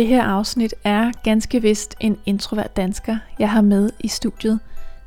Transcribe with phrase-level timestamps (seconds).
[0.00, 4.60] Det her afsnit er ganske vist en introvert dansker, jeg har med i studiet.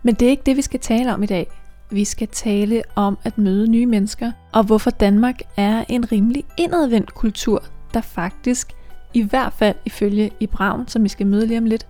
[0.03, 1.47] Men det er ikke det, vi skal tale om i dag.
[1.91, 7.13] Vi skal tale om at møde nye mennesker, og hvorfor Danmark er en rimelig indadvendt
[7.13, 8.73] kultur, der faktisk,
[9.13, 11.87] i hvert fald ifølge i Braun, som vi skal møde lige om lidt,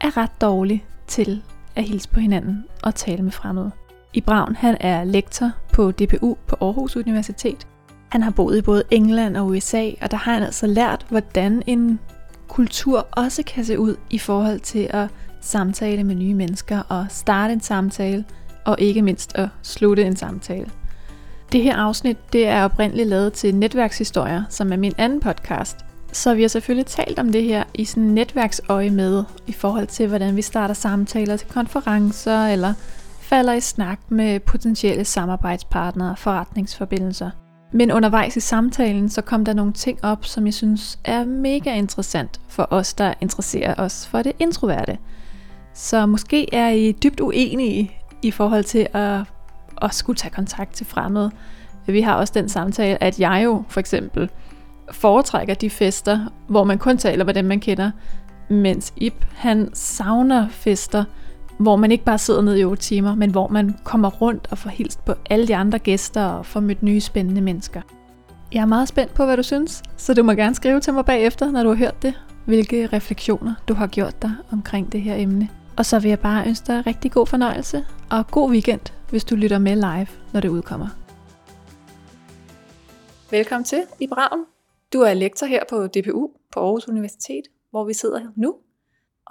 [0.00, 1.42] er ret dårlig til
[1.76, 3.70] at hilse på hinanden og tale med fremmede.
[4.12, 7.66] I Braun han er lektor på DPU på Aarhus Universitet,
[8.12, 11.62] han har boet i både England og USA, og der har han altså lært, hvordan
[11.66, 12.00] en
[12.48, 15.08] kultur også kan se ud i forhold til at
[15.40, 18.24] samtale med nye mennesker og starte en samtale,
[18.64, 20.70] og ikke mindst at slutte en samtale.
[21.52, 25.76] Det her afsnit det er oprindeligt lavet til Netværkshistorier, som er min anden podcast.
[26.12, 30.08] Så vi har selvfølgelig talt om det her i sådan netværksøje med, i forhold til
[30.08, 32.74] hvordan vi starter samtaler til konferencer, eller
[33.20, 37.30] falder i snak med potentielle samarbejdspartnere og forretningsforbindelser.
[37.72, 41.74] Men undervejs i samtalen, så kom der nogle ting op, som jeg synes er mega
[41.74, 44.98] interessant for os, der interesserer os for det introverte.
[45.74, 49.20] Så måske er I dybt uenige i forhold til at,
[49.82, 51.30] at skulle tage kontakt til fremmede.
[51.86, 54.30] Vi har også den samtale, at jeg jo for eksempel
[54.90, 57.90] foretrækker de fester, hvor man kun taler med dem, man kender,
[58.48, 61.04] mens Ip, han savner fester,
[61.58, 64.58] hvor man ikke bare sidder ned i 8 timer, men hvor man kommer rundt og
[64.58, 67.82] får hilst på alle de andre gæster og får mødt nye spændende mennesker.
[68.52, 71.04] Jeg er meget spændt på, hvad du synes, så du må gerne skrive til mig
[71.04, 75.16] bagefter, når du har hørt det, hvilke refleksioner du har gjort dig omkring det her
[75.16, 75.48] emne.
[75.76, 79.34] Og så vil jeg bare ønske dig rigtig god fornøjelse og god weekend, hvis du
[79.34, 80.88] lytter med live, når det udkommer.
[83.30, 84.44] Velkommen til i Braven.
[84.92, 88.54] Du er lektor her på DPU på Aarhus Universitet, hvor vi sidder nu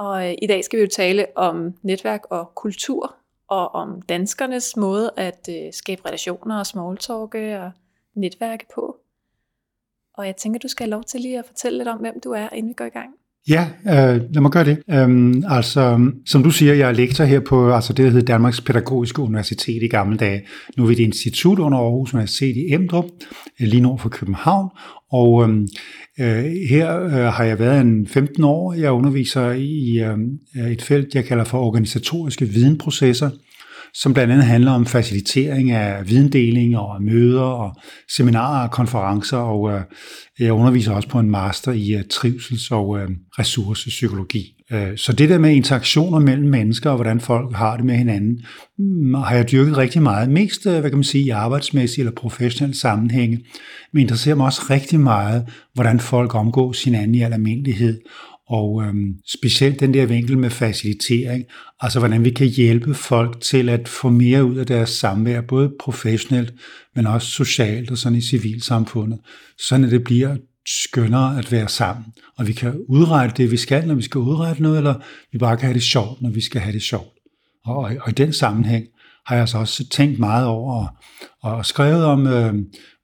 [0.01, 3.15] og øh, i dag skal vi jo tale om netværk og kultur,
[3.47, 7.71] og om danskernes måde at øh, skabe relationer og smalltalke og
[8.13, 8.97] netværke på.
[10.13, 12.31] Og jeg tænker, du skal have lov til lige at fortælle lidt om, hvem du
[12.31, 13.15] er, inden vi går i gang.
[13.49, 14.77] Ja, øh, lad mig gøre det.
[14.89, 18.61] Øhm, altså, som du siger, jeg er lektor her på altså det, der hedder Danmarks
[18.61, 20.41] Pædagogiske Universitet i gamle dage.
[20.77, 23.05] Nu er vi et institut under Aarhus Universitet i Emdrup,
[23.61, 24.69] øh, lige nord for København.
[25.11, 25.67] Og øhm,
[26.19, 28.73] øh, her øh, har jeg været en 15 år.
[28.73, 29.99] Jeg underviser i
[30.55, 33.29] øh, et felt, jeg kalder for organisatoriske videnprocesser
[33.93, 37.75] som blandt andet handler om facilitering af videndeling og møder og
[38.15, 39.81] seminarer og konferencer, og øh,
[40.39, 43.09] jeg underviser også på en master i øh, trivsels- og øh,
[43.39, 44.55] ressourcepsykologi.
[44.71, 48.41] Øh, så det der med interaktioner mellem mennesker og hvordan folk har det med hinanden,
[48.77, 50.29] mm, har jeg dyrket rigtig meget.
[50.29, 53.39] Mest, øh, hvad kan man sige, i arbejdsmæssige eller professionelle sammenhænge,
[53.93, 58.01] men interesserer mig også rigtig meget, hvordan folk omgås hinanden i al almindelighed,
[58.51, 61.43] og øhm, specielt den der vinkel med facilitering,
[61.79, 65.71] altså hvordan vi kan hjælpe folk til at få mere ud af deres samvær, både
[65.79, 66.53] professionelt,
[66.95, 69.19] men også socialt og sådan i civilsamfundet,
[69.67, 72.05] sådan at det bliver skønnere at være sammen.
[72.37, 74.95] Og vi kan udrette det, vi skal, når vi skal udrette noget, eller
[75.31, 77.09] vi bare kan have det sjovt, når vi skal have det sjovt.
[77.65, 78.85] Og, og, og i den sammenhæng
[79.25, 80.87] har jeg altså også tænkt meget over
[81.41, 82.53] og, og skrevet om, øh,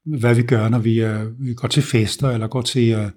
[0.06, 3.10] hvad vi gør, når vi, øh, vi går til fester, eller går til øh,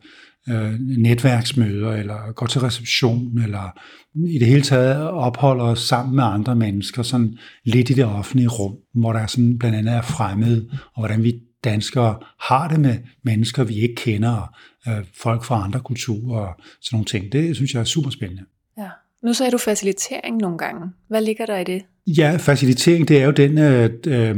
[0.48, 3.78] øh, netværksmøder, eller går til reception, eller
[4.14, 8.48] i det hele taget opholder os sammen med andre mennesker, sådan lidt i det offentlige
[8.48, 11.34] rum, hvor der sådan blandt andet er fremmed, og hvordan vi
[11.64, 14.54] danskere har det med mennesker, vi ikke kender,
[14.88, 17.32] øh, folk fra andre kulturer og sådan nogle ting.
[17.32, 18.42] Det synes jeg er super spændende.
[18.78, 18.88] Ja.
[19.22, 20.90] Nu sagde du facilitering nogle gange.
[21.08, 21.82] Hvad ligger der i det?
[22.06, 24.36] Ja, facilitering, det er jo den øh, øh,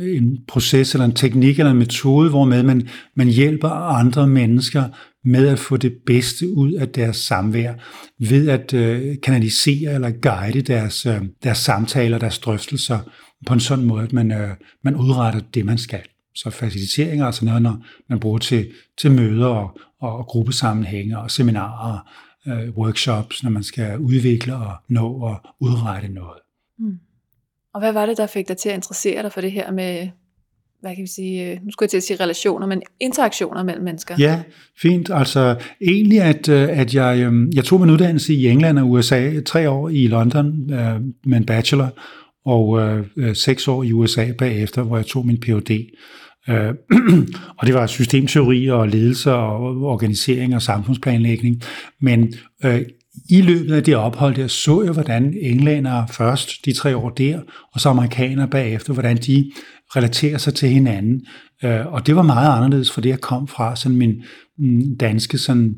[0.00, 4.84] en proces eller en teknik eller en metode, hvor med man, man hjælper andre mennesker
[5.26, 7.74] med at få det bedste ud af deres samvær,
[8.18, 12.98] ved at øh, kanalisere eller guide deres, øh, deres samtaler, deres drøftelser
[13.46, 14.50] på en sådan måde, at man, øh,
[14.84, 16.02] man udretter det, man skal.
[16.34, 21.30] Så facilitering er altså noget, når man bruger til, til møder og, og gruppesammenhænge og
[21.30, 21.98] seminarer,
[22.46, 26.38] øh, workshops, når man skal udvikle og nå og udrette noget.
[26.78, 26.98] Mm.
[27.74, 30.08] Og hvad var det, der fik dig til at interessere dig for det her med
[30.86, 33.84] hvad kan vi sige, øh, nu skulle jeg til at sige relationer, men interaktioner mellem
[33.84, 34.14] mennesker.
[34.18, 34.42] Ja,
[34.78, 35.10] fint.
[35.14, 39.40] Altså egentlig, at, øh, at jeg, øhm, jeg tog min uddannelse i England og USA
[39.40, 41.88] tre år i London øh, med en bachelor,
[42.44, 42.80] og
[43.16, 45.70] øh, seks år i USA bagefter, hvor jeg tog min Ph.D.
[46.48, 46.74] Øh,
[47.58, 51.62] og det var systemteori og ledelse og organisering og samfundsplanlægning.
[52.00, 52.34] Men
[52.64, 52.82] øh,
[53.30, 57.40] i løbet af det ophold der så jeg, hvordan englænder først de tre år der,
[57.72, 59.52] og så amerikanere bagefter, hvordan de
[59.96, 61.26] relaterer sig til hinanden.
[61.64, 64.22] Øh, og det var meget anderledes for det, jeg kom fra, sådan min
[64.58, 65.74] mm, danske, sådan,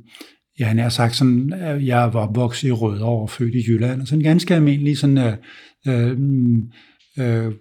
[0.60, 4.00] ja, han har sagt sådan, øh, jeg var opvokset i Rødovre og født i Jylland,
[4.00, 5.36] og sådan en ganske almindelig sådan, øh,
[5.86, 6.62] øh, mm,
[7.18, 7.52] øh,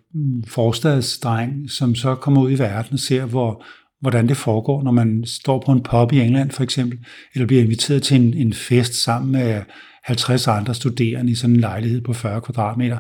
[0.47, 3.65] forstadsdreng, som så kommer ud i verden og ser, hvor,
[4.01, 6.99] hvordan det foregår, når man står på en pub i England for eksempel,
[7.33, 9.61] eller bliver inviteret til en, en fest sammen med
[10.07, 12.97] 50 andre studerende i sådan en lejlighed på 40 kvadratmeter,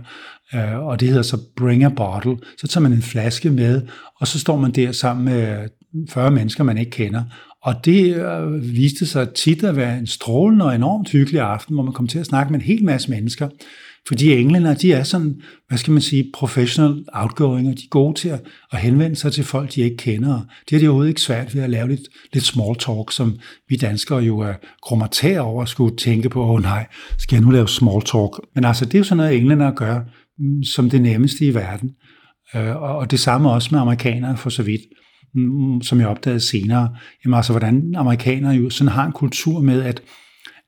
[0.53, 2.37] øh, og det hedder så Bring a Bottle.
[2.57, 3.81] Så tager man en flaske med,
[4.19, 5.69] og så står man der sammen med
[6.09, 7.23] 40 mennesker, man ikke kender.
[7.67, 11.83] Og det øh, viste sig tit at være en strålende og enormt hyggelig aften, hvor
[11.83, 13.49] man kom til at snakke med en hel masse mennesker,
[14.07, 18.13] fordi englænder, de er sådan, hvad skal man sige, professional outgoing, og de er gode
[18.13, 18.41] til at,
[18.71, 20.41] at henvende sig til folk, de ikke kender.
[20.69, 22.01] Det er de overhovedet ikke svært ved at lave lidt,
[22.33, 24.53] lidt small talk, som vi danskere jo er
[24.83, 26.85] kromatære over at skulle tænke på, åh oh, nej,
[27.17, 28.31] skal jeg nu lave small talk?
[28.55, 29.99] Men altså, det er jo sådan noget, englænder gør
[30.39, 31.91] mm, som det nemmeste i verden.
[32.55, 34.81] Øh, og det samme også med amerikanere for så vidt
[35.35, 36.95] Mm, som jeg opdagede senere.
[37.25, 40.01] Jamen altså, hvordan amerikanere jo sådan har en kultur med, at,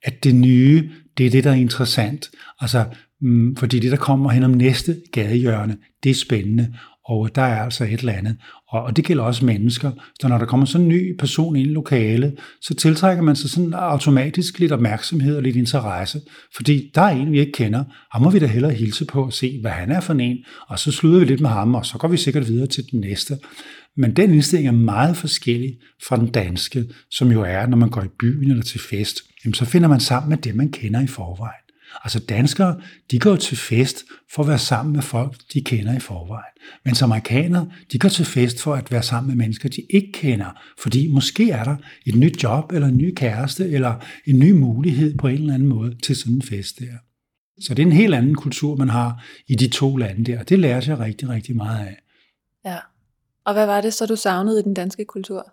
[0.04, 2.30] at det nye, det er det, der er interessant.
[2.60, 2.86] Altså,
[3.22, 6.74] mm, fordi det, der kommer hen om næste gadehjørne, det er spændende,
[7.06, 8.38] og der er altså et eller andet.
[8.70, 9.92] Og, og det gælder også mennesker.
[10.22, 13.50] Så når der kommer sådan en ny person ind i lokalet, så tiltrækker man sig
[13.50, 16.22] sådan automatisk lidt opmærksomhed og lidt interesse.
[16.56, 17.84] Fordi der er en, vi ikke kender.
[18.12, 20.38] Ham må vi da hellere hilse på og se, hvad han er for en.
[20.68, 23.00] Og så slutter vi lidt med ham, og så går vi sikkert videre til den
[23.00, 23.38] næste.
[24.00, 28.04] Men den indstilling er meget forskellig fra den danske, som jo er, når man går
[28.04, 29.22] i byen eller til fest.
[29.46, 31.64] Jamen, så finder man sammen med det, man kender i forvejen.
[32.04, 32.82] Altså danskere,
[33.12, 34.04] de går til fest
[34.34, 36.54] for at være sammen med folk, de kender i forvejen.
[36.86, 40.62] Men amerikanere, de går til fest for at være sammen med mennesker, de ikke kender.
[40.82, 41.76] Fordi måske er der
[42.06, 45.68] et nyt job, eller en ny kæreste, eller en ny mulighed på en eller anden
[45.68, 46.98] måde til sådan en fest der.
[47.62, 50.44] Så det er en helt anden kultur, man har i de to lande der.
[50.44, 51.98] Det lærer jeg rigtig, rigtig meget af.
[52.66, 52.78] Ja.
[53.50, 55.52] Og hvad var det så, du savnede i den danske kultur?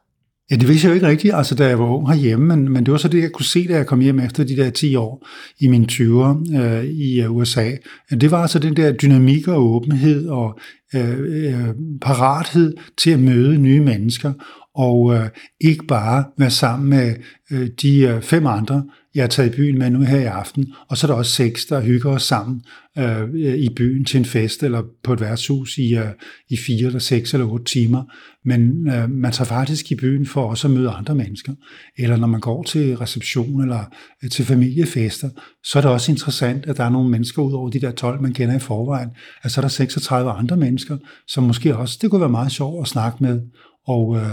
[0.50, 2.86] Ja, det vidste jeg jo ikke rigtigt, altså da jeg var ung herhjemme, men, men
[2.86, 4.96] det var så det, jeg kunne se, da jeg kom hjem efter de der 10
[4.96, 5.26] år
[5.60, 7.70] i mine 20'er øh, i øh, USA.
[8.10, 10.58] Det var altså den der dynamik og åbenhed og
[10.94, 14.32] øh, øh, parathed til at møde nye mennesker,
[14.74, 15.28] og øh,
[15.60, 17.14] ikke bare være sammen med
[17.50, 18.84] øh, de øh, fem andre,
[19.16, 21.32] jeg tager taget i byen med nu her i aften, og så er der også
[21.32, 22.62] seks, der hygger os sammen
[22.98, 26.06] øh, i byen til en fest eller på et værtshus i, øh,
[26.48, 28.04] i fire eller seks eller otte timer.
[28.44, 31.52] Men øh, man tager faktisk i byen for også at møde andre mennesker.
[31.98, 33.84] Eller når man går til reception eller
[34.24, 35.30] øh, til familiefester,
[35.64, 38.22] så er det også interessant, at der er nogle mennesker ud over de der 12,
[38.22, 39.08] man kender i forvejen.
[39.42, 40.98] Altså så er der 36 andre mennesker,
[41.28, 43.40] som måske også, det kunne være meget sjovt at snakke med.
[43.86, 44.30] Og øh,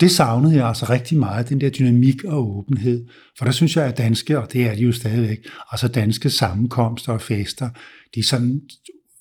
[0.00, 3.06] det savnede jeg altså rigtig meget, den der dynamik og åbenhed.
[3.38, 5.38] For der synes jeg, at danske, og det er de jo stadigvæk,
[5.72, 7.70] altså danske sammenkomster og fester,
[8.14, 8.60] de er sådan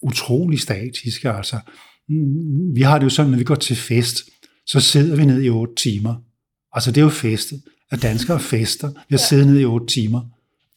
[0.01, 1.31] utrolig statiske.
[1.31, 1.59] Altså,
[2.09, 4.17] mm, vi har det jo sådan, når vi går til fest,
[4.65, 6.15] så sidder vi ned i otte timer.
[6.73, 7.55] Altså det er jo feste,
[7.91, 8.87] at danskere fester.
[8.87, 9.27] Vi har ja.
[9.29, 10.21] siddet ned i otte timer.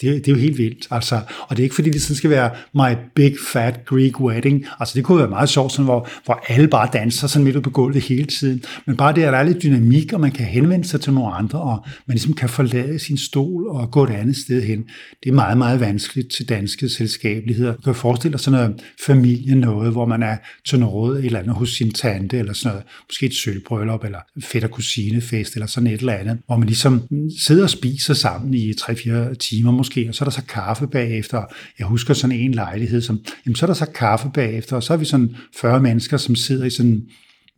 [0.00, 0.86] Det, det er jo helt vildt.
[0.90, 4.66] Altså, og det er ikke fordi, det sådan skal være my big fat Greek wedding.
[4.80, 7.70] Altså det kunne være meget sjovt, sådan, hvor, hvor alle bare danser sådan midt på
[7.70, 8.62] gulvet hele tiden.
[8.86, 11.34] Men bare det, at der er lidt dynamik, og man kan henvende sig til nogle
[11.34, 14.84] andre, og man ligesom kan forlade sin stol og gå et andet sted hen.
[15.24, 17.74] Det er meget, meget vanskeligt til danske selskabeligheder.
[17.74, 20.36] Du kan forestille dig sådan noget familie noget, hvor man er
[20.68, 24.18] til noget et eller andet hos sin tante, eller sådan noget, måske et sølvbrøllup, eller
[24.40, 27.02] fætter kusinefest, eller sådan et eller andet, hvor man ligesom
[27.40, 31.42] sidder og spiser sammen i 3-4 timer måske, og så er der så kaffe bagefter.
[31.78, 34.92] Jeg husker sådan en lejlighed, som, jamen, så er der så kaffe bagefter, og så
[34.92, 37.02] er vi sådan 40 mennesker, som sidder i sådan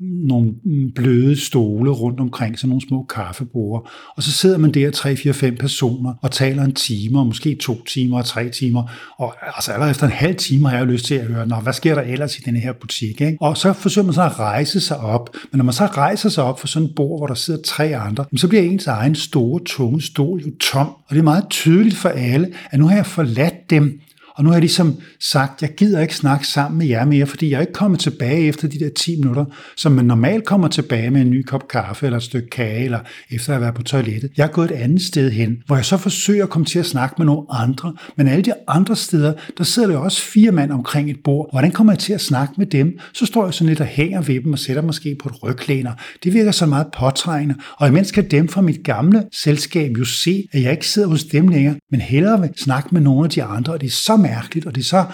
[0.00, 0.54] nogle
[0.94, 3.90] bløde stole rundt omkring, sådan nogle små kaffebord.
[4.16, 7.54] Og så sidder man der, tre, fire, fem personer, og taler en time, og måske
[7.60, 8.82] to timer og tre timer.
[9.18, 11.72] Og altså allerede efter en halv time har jeg lyst til at høre, Nå, hvad
[11.72, 13.20] sker der ellers i den her butik?
[13.20, 13.36] Ikke?
[13.40, 15.36] Og så forsøger man så at rejse sig op.
[15.52, 17.96] Men når man så rejser sig op for sådan et bord, hvor der sidder tre
[17.96, 20.86] andre, så bliver ens egen store, tunge stol jo tom.
[20.86, 24.00] Og det er meget tydeligt for alle, at nu har jeg forladt dem,
[24.36, 27.50] og nu har jeg ligesom sagt, jeg gider ikke snakke sammen med jer mere, fordi
[27.50, 29.44] jeg er ikke kommet tilbage efter de der 10 minutter,
[29.76, 32.98] som man normalt kommer tilbage med en ny kop kaffe eller et stykke kage, eller
[33.30, 34.30] efter at have været på toilettet.
[34.36, 36.86] Jeg er gået et andet sted hen, hvor jeg så forsøger at komme til at
[36.86, 40.70] snakke med nogle andre, men alle de andre steder, der sidder der også fire mand
[40.70, 41.48] omkring et bord.
[41.52, 42.98] Hvordan kommer jeg til at snakke med dem?
[43.12, 45.92] Så står jeg sådan lidt og hænger ved dem og sætter måske på et ryglæner.
[46.24, 50.44] Det virker så meget påtrængende, og imens kan dem fra mit gamle selskab jo se,
[50.52, 53.42] at jeg ikke sidder hos dem længere, men hellere vil snakke med nogle af de
[53.42, 55.04] andre, og det er så mærkeligt, og det er så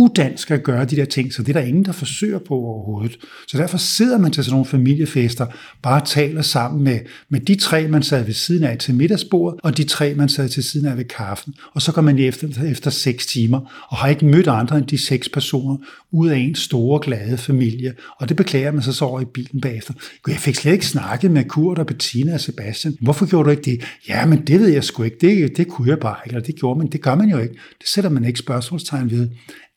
[0.00, 3.16] udansk at gøre de der ting, så det er der ingen, der forsøger på overhovedet.
[3.48, 5.46] Så derfor sidder man til sådan nogle familiefester,
[5.82, 9.76] bare taler sammen med, med de tre, man sad ved siden af til middagsbordet, og
[9.76, 11.54] de tre, man sad til siden af ved kaffen.
[11.74, 14.98] Og så går man efter, efter seks timer, og har ikke mødt andre end de
[14.98, 15.76] seks personer,
[16.12, 17.94] ud af en store, glade familie.
[18.20, 19.94] Og det beklager man sig så over i bilen bagefter.
[20.28, 22.96] Jeg fik slet ikke snakket med Kurt og Bettina og Sebastian.
[23.00, 23.80] Hvorfor gjorde du ikke det?
[24.08, 25.16] Ja, men det ved jeg sgu ikke.
[25.20, 26.86] Det, det kunne jeg bare ikke, eller det gjorde man.
[26.86, 27.54] Det gør man jo ikke.
[27.54, 29.28] Det sætter man ikke spørgsmålstegn ved.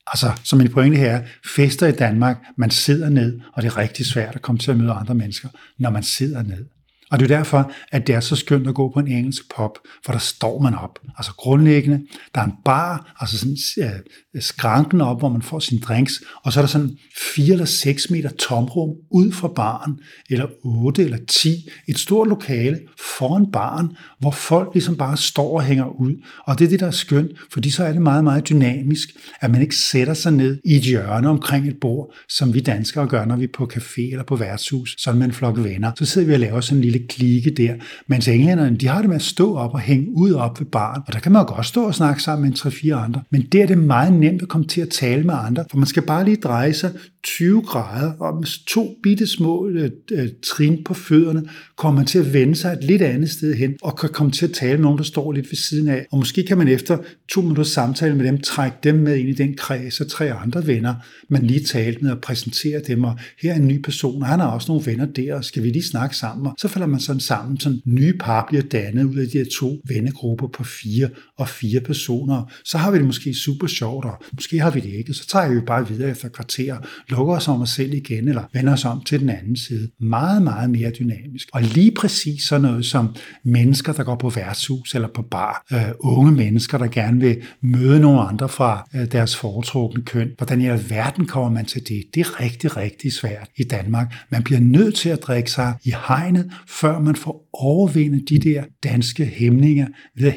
[0.06, 1.22] Altså, som min pointe her,
[1.54, 4.76] fester i Danmark, man sidder ned, og det er rigtig svært at komme til at
[4.76, 6.66] møde andre mennesker, når man sidder ned.
[7.14, 9.78] Og det er derfor, at det er så skønt at gå på en engelsk pop,
[10.04, 10.98] for der står man op.
[11.16, 12.00] Altså grundlæggende,
[12.34, 16.52] der er en bar, altså sådan øh, skranken op, hvor man får sine drinks, og
[16.52, 16.90] så er der sådan
[17.36, 19.98] 4 eller 6 meter tomrum ud fra baren,
[20.30, 22.80] eller 8 eller 10, et stort lokale
[23.18, 26.14] foran baren, hvor folk ligesom bare står og hænger ud.
[26.46, 29.08] Og det er det, der er skønt, fordi så er det meget, meget dynamisk,
[29.40, 33.06] at man ikke sætter sig ned i et hjørne omkring et bord, som vi danskere
[33.06, 35.92] gør, når vi er på café eller på værtshus, sådan med en flok venner.
[35.98, 37.74] Så sidder vi og laver sådan en lille klikke der.
[38.06, 41.02] Mens englænderne, de har det med at stå op og hænge ud op ved baren.
[41.06, 43.22] Og der kan man jo godt stå og snakke sammen med en 3-4 andre.
[43.30, 45.86] Men der er det meget nemt at komme til at tale med andre, for man
[45.86, 46.90] skal bare lige dreje sig
[47.24, 51.42] 20 grader, og med to bitte små øh, øh, trin på fødderne,
[51.76, 54.46] kommer man til at vende sig et lidt andet sted hen, og kan komme til
[54.46, 56.06] at tale med nogen, der står lidt ved siden af.
[56.12, 56.98] Og måske kan man efter
[57.32, 60.66] to minutter samtale med dem, trække dem med ind i den kreds af tre andre
[60.66, 60.94] venner,
[61.28, 64.40] man lige talte med og præsentere dem, og her er en ny person, og han
[64.40, 66.46] har også nogle venner der, og skal vi lige snakke sammen?
[66.46, 69.46] Og så falder man sådan sammen, sådan nye par bliver dannet ud af de her
[69.58, 72.52] to vennegrupper på fire og fire personer.
[72.64, 75.54] Så har vi det måske super sjovt, og måske har vi det ikke, så tager
[75.54, 76.76] vi bare videre efter kvarter,
[77.16, 79.90] lukker os om os selv igen, eller vender os om til den anden side.
[80.00, 81.48] Meget, meget mere dynamisk.
[81.52, 85.78] Og lige præcis sådan noget som mennesker, der går på værtshus eller på bar, øh,
[85.98, 90.30] unge mennesker, der gerne vil møde nogle andre fra øh, deres foretrukne køn.
[90.36, 92.04] Hvordan i alverden kommer man til det?
[92.14, 94.14] Det er rigtig, rigtig svært i Danmark.
[94.30, 98.64] Man bliver nødt til at drikke sig i hegnet, før man får overvindet de der
[98.84, 100.34] danske hæmninger ved at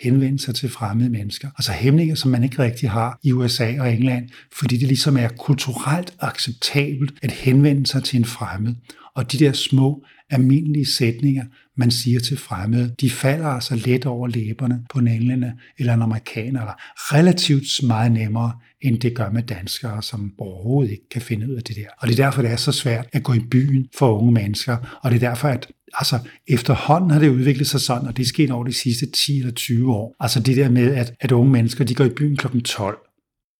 [0.00, 1.48] henvende sig til fremmede mennesker.
[1.58, 4.28] Altså hæmninger, som man ikke rigtig har i USA og England,
[4.58, 8.74] fordi det ligesom er kulturelt acceptabelt at henvende sig til en fremmed.
[9.14, 11.44] Og de der små, almindelige sætninger,
[11.76, 16.02] man siger til fremmede, de falder altså let over læberne på en englænder eller en
[16.02, 16.74] amerikaner, eller
[17.14, 21.62] relativt meget nemmere, end det gør med danskere, som overhovedet ikke kan finde ud af
[21.62, 21.86] det der.
[21.98, 24.98] Og det er derfor, det er så svært at gå i byen for unge mennesker,
[25.02, 26.18] og det er derfor, at altså,
[26.48, 29.52] efterhånden har det udviklet sig sådan, og det er sket over de sidste 10 eller
[29.52, 30.16] 20 år.
[30.20, 32.60] Altså det der med, at, at unge mennesker, de går i byen kl.
[32.60, 32.98] 12,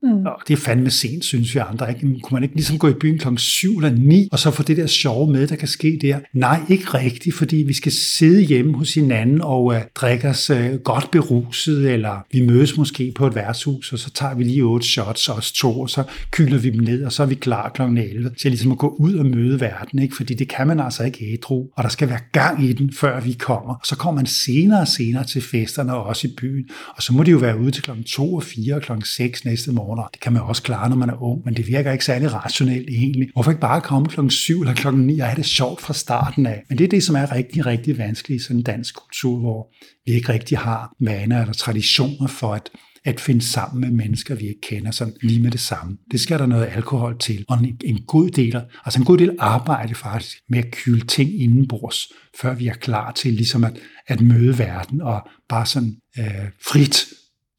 [0.02, 0.26] Mm.
[0.26, 1.88] Og det er fandme sent, synes vi andre.
[1.88, 2.00] Ikke?
[2.00, 4.76] Kunne man ikke ligesom gå i byen klokken 7 eller 9, og så få det
[4.76, 6.18] der sjove med, der kan ske der?
[6.32, 10.74] Nej, ikke rigtigt, fordi vi skal sidde hjemme hos hinanden og uh, drikke os uh,
[10.84, 14.86] godt beruset, eller vi mødes måske på et værtshus, og så tager vi lige otte
[14.86, 17.98] shots, os to, og så kyler vi dem ned, og så er vi klar klokken
[17.98, 20.16] 11 til ligesom at gå ud og møde verden, ikke?
[20.16, 23.20] fordi det kan man altså ikke ædru, og der skal være gang i den, før
[23.20, 23.80] vi kommer.
[23.84, 26.64] Så kommer man senere og senere til festerne, og også i byen,
[26.96, 29.44] og så må det jo være ude til klokken 2 og 4 og klokken 6
[29.44, 30.08] næste morgen, morgener.
[30.12, 32.88] Det kan man også klare, når man er ung, men det virker ikke særlig rationelt
[32.88, 33.28] egentlig.
[33.32, 36.46] Hvorfor ikke bare komme klokken 7 eller klokken 9 og have det sjovt fra starten
[36.46, 36.62] af?
[36.68, 39.68] Men det er det, som er rigtig, rigtig vanskeligt i sådan en dansk kultur, hvor
[40.06, 42.70] vi ikke rigtig har vaner eller traditioner for at
[43.06, 45.96] at finde sammen med mennesker, vi ikke kender, som lige med det samme.
[46.10, 49.36] Det skal der noget alkohol til, og en, en god del, altså en god del
[49.38, 54.20] arbejde faktisk med at kyle ting indenbords, før vi er klar til ligesom at, at
[54.20, 57.06] møde verden og bare sådan øh, frit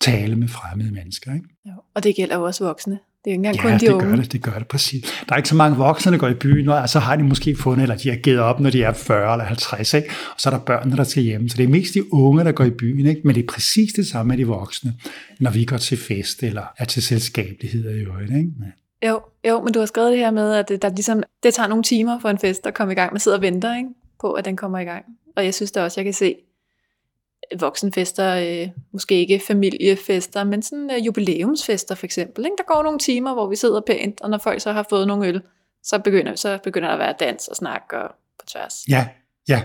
[0.02, 1.34] tale med fremmede mennesker.
[1.34, 1.48] Ikke?
[1.66, 2.94] Jo, og det gælder jo også voksne.
[2.94, 4.08] Det er ikke engang ja, kun de det unge.
[4.08, 5.04] gør det, det gør det præcis.
[5.30, 7.56] Der er ikke så mange voksne, der går i byen, og så har de måske
[7.56, 10.10] fundet, eller de har givet op, når de er 40 eller 50, ikke?
[10.10, 11.50] og så er der børnene, der skal hjem.
[11.50, 13.22] Så det er mest de unge, der går i byen, ikke?
[13.24, 14.94] men det er præcis det samme med de voksne,
[15.39, 18.32] når vi går til fest eller er til selskabeligheder i øvrigt.
[18.32, 18.51] Ikke?
[19.01, 19.10] Ja.
[19.10, 21.68] Jo, jo, men du har skrevet det her med, at det, der ligesom, det tager
[21.68, 23.13] nogle timer for en fest at komme i gang.
[23.13, 23.89] Man sidder og venter ikke?
[24.22, 25.06] på, at den kommer i gang.
[25.36, 26.36] Og jeg synes da også, jeg kan se,
[27.60, 32.46] voksenfester, øh, måske ikke familiefester, men sådan øh, jubilæumsfester for eksempel.
[32.46, 32.56] Ikke?
[32.58, 35.27] Der går nogle timer, hvor vi sidder pænt, og når folk så har fået nogle
[35.27, 35.42] øl,
[35.84, 38.84] så begynder, så begynder der at være dans og snak og på tværs.
[38.89, 39.08] Ja,
[39.50, 39.62] ja,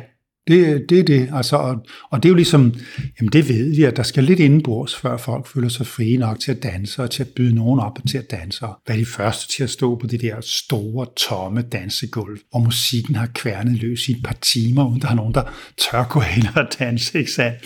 [0.48, 2.74] det, det er det, altså, og, og det er jo ligesom,
[3.20, 6.40] jamen det ved vi, at der skal lidt indenbords, før folk føler sig frie nok
[6.40, 8.98] til at danse, og til at byde nogen op og til at danse, og være
[8.98, 13.82] de første til at stå på det der store, tomme dansegulv, hvor musikken har kværnet
[13.82, 15.42] løs i et par timer, uden der er nogen, der
[15.78, 17.58] tør gå hen og danse, ikke sandt?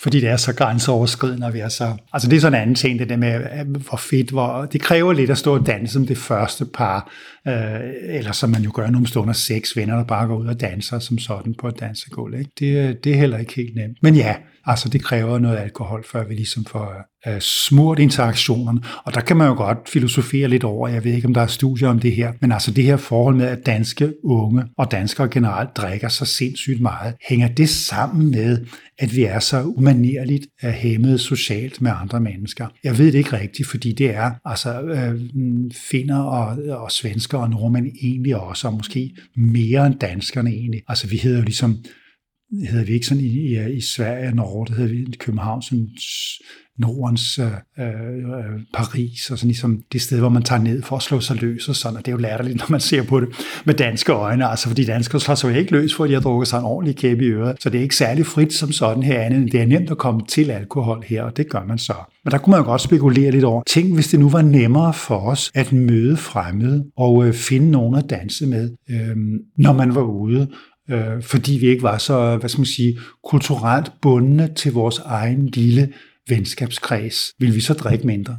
[0.00, 1.96] Fordi det er så grænseoverskridende, at vi er så...
[2.12, 4.64] Altså det er sådan en anden ting, det der med, hvor fedt, hvor...
[4.64, 7.10] Det kræver lidt at stå og danse som det første par,
[7.48, 7.54] øh,
[8.08, 10.98] eller som man jo gør nogle stunder, seks venner, der bare går ud og danser
[10.98, 12.38] som sådan på et dansegulv gulv.
[12.38, 12.50] Ikke?
[12.58, 13.96] Det, det er heller ikke helt nemt.
[14.02, 14.34] Men ja,
[14.66, 16.94] Altså det kræver noget alkohol, før vi ligesom får
[17.26, 18.80] uh, smurt interaktionerne.
[19.04, 21.46] Og der kan man jo godt filosofere lidt over, jeg ved ikke, om der er
[21.46, 25.28] studier om det her, men altså det her forhold med, at danske unge og danskere
[25.28, 28.66] generelt drikker så sindssygt meget, hænger det sammen med,
[28.98, 32.66] at vi er så umanerligt uh, hæmmet socialt med andre mennesker?
[32.84, 35.20] Jeg ved det ikke rigtigt, fordi det er altså uh,
[35.90, 40.82] finder og, og svensker og nordmænd egentlig også, og måske mere end danskerne egentlig.
[40.88, 41.78] Altså vi hedder jo ligesom
[42.70, 45.62] hedder vi ikke sådan i, i, i Sverige og Norge, det hedder vi i København,
[45.62, 45.88] sådan
[46.78, 47.46] Nordens øh,
[47.78, 51.42] øh, Paris, og sådan ligesom det sted, hvor man tager ned for at slå sig
[51.42, 53.28] løs og sådan, og det er jo latterligt, når man ser på det
[53.64, 56.20] med danske øjne, altså fordi danskere slår sig jo ikke løs, for at de har
[56.20, 59.02] drukket sig en ordentlig kæbe i øret, så det er ikke særlig frit som sådan
[59.02, 61.94] her andet, det er nemt at komme til alkohol her, og det gør man så.
[62.24, 64.94] Men der kunne man jo godt spekulere lidt over, tænk hvis det nu var nemmere
[64.94, 69.16] for os at møde fremmede og øh, finde nogen at danse med, øh,
[69.58, 70.48] når man var ude,
[70.92, 75.46] øh, fordi vi ikke var så, hvad skal man sige, kulturelt bundne til vores egen
[75.46, 75.92] lille
[76.28, 78.38] venskabskreds, vil vi så drikke mindre.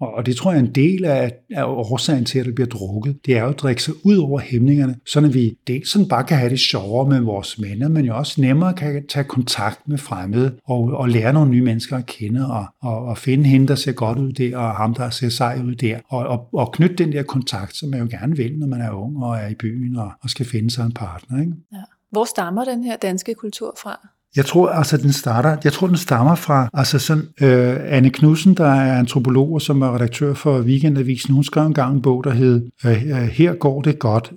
[0.00, 3.26] Og det tror jeg er en del af, af årsagen til, at det bliver drukket.
[3.26, 6.36] Det er jo at drikke sig ud over hæmningerne, så vi dels sådan bare kan
[6.36, 10.54] have det sjovere med vores venner, men jo også nemmere kan tage kontakt med fremmede
[10.64, 13.92] og, og lære nogle nye mennesker at kende og, og, og finde hende, der ser
[13.92, 15.98] godt ud der, og ham, der ser sej ud der.
[16.08, 18.90] Og, og, og knytte den der kontakt, som man jo gerne vil, når man er
[18.90, 21.40] ung og er i byen og, og skal finde sig en partner.
[21.40, 21.52] Ikke?
[21.72, 21.82] Ja.
[22.10, 24.08] Hvor stammer den her danske kultur fra?
[24.36, 28.54] Jeg tror altså, den starter, jeg tror, den stammer fra altså sådan, øh, Anne Knudsen,
[28.54, 31.34] der er antropolog og som er redaktør for Weekendavisen.
[31.34, 32.92] Hun skrev en gang en bog, der hed øh,
[33.32, 34.32] Her går det godt,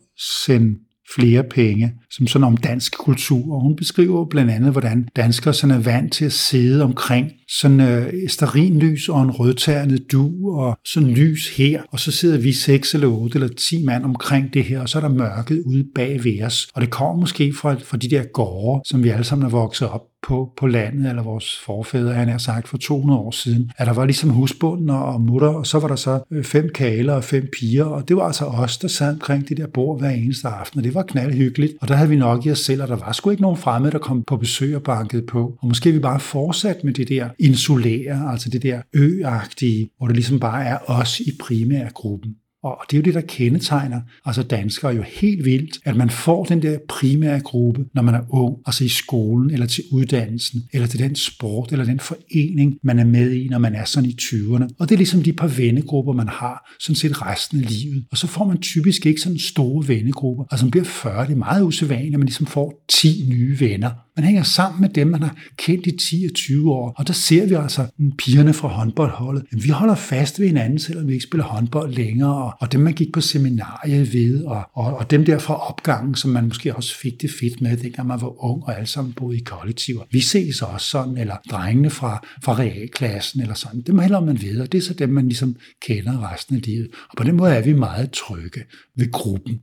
[0.46, 0.76] send
[1.16, 3.56] flere penge, som sådan om dansk kultur.
[3.56, 7.82] Og hun beskriver blandt andet, hvordan danskere sådan er vant til at sidde omkring sådan
[7.82, 11.82] øh, lys og en rødternet du og sådan lys her.
[11.92, 14.98] Og så sidder vi seks eller otte eller ti mand omkring det her, og så
[14.98, 16.68] er der mørket ude bag ved os.
[16.76, 19.90] Og det kommer måske fra, fra de der gårde, som vi alle sammen er vokset
[19.90, 23.88] op på, på landet, eller vores forfædre, han har sagt, for 200 år siden, at
[23.88, 27.24] der var ligesom husbunden og mutter, og så var der så øh, fem kaler og
[27.24, 30.48] fem piger, og det var altså os, der sad omkring det der bord hver eneste
[30.48, 32.96] aften, og det var knaldhyggeligt, og der havde vi nok i os selv, og der
[32.96, 36.00] var sgu ikke nogen fremmede, der kom på besøg og bankede på, og måske vi
[36.00, 40.78] bare fortsat med det der insulære, altså det der øagtige, hvor det ligesom bare er
[40.88, 42.36] os i primærgruppen.
[42.64, 46.46] Og det er jo det, der kendetegner altså danskere jo helt vildt, at man får
[46.46, 50.88] den der primære gruppe, når man er ung, altså i skolen, eller til uddannelsen, eller
[50.88, 54.16] til den sport, eller den forening, man er med i, når man er sådan i
[54.22, 54.68] 20'erne.
[54.80, 58.06] Og det er ligesom de par vennegrupper, man har, sådan set resten af livet.
[58.12, 60.44] Og så får man typisk ikke sådan store vennegrupper.
[60.52, 63.90] Altså man bliver 40, det er meget usædvanligt, at man ligesom får 10 nye venner.
[64.18, 66.94] Man hænger sammen med dem, man har kendt i 10 og 20 år.
[66.98, 69.44] Og der ser vi altså pigerne fra håndboldholdet.
[69.52, 72.54] Jamen, vi holder fast ved hinanden, selvom vi ikke spiller håndbold længere.
[72.60, 76.32] Og, dem, man gik på seminariet ved, og, og, og dem der fra opgangen, som
[76.32, 79.38] man måske også fik det fedt med, dengang man var ung og alle sammen boede
[79.38, 80.04] i kollektiver.
[80.12, 83.82] Vi ses også sådan, eller drengene fra, fra realklassen, eller sådan.
[83.82, 86.88] Dem hælder man ved, og det er så dem, man ligesom kender resten af livet.
[87.10, 88.62] Og på den måde er vi meget trygge
[88.98, 89.60] ved gruppen.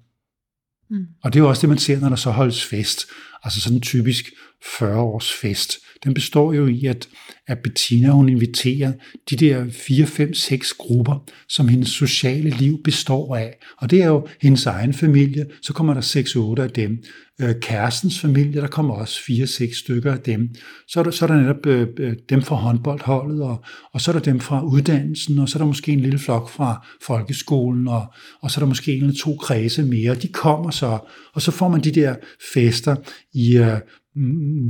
[0.91, 1.07] Mm.
[1.23, 3.07] Og det er jo også det, man ser, når der så holdes fest.
[3.45, 4.25] Altså sådan en typisk
[4.65, 5.79] 40-års fest.
[6.05, 7.09] Den består jo i, at,
[7.47, 8.93] at Bettina hun inviterer
[9.31, 13.57] de der 4, 5, 6 grupper, som hendes sociale liv består af.
[13.79, 17.03] Og det er jo hendes egen familie, så kommer der 6, 8 af dem.
[17.41, 20.49] Øh, kærestens familie, der kommer også 4, 6 stykker af dem.
[20.89, 24.11] Så er der, så er der netop øh, øh, dem fra håndboldholdet, og, og så
[24.11, 27.89] er der dem fra uddannelsen, og så er der måske en lille flok fra folkeskolen,
[27.89, 30.15] og, og så er der måske en eller to kredse mere.
[30.15, 30.99] De kommer så,
[31.35, 32.15] og så får man de der
[32.55, 32.97] fester
[33.35, 33.79] i øh,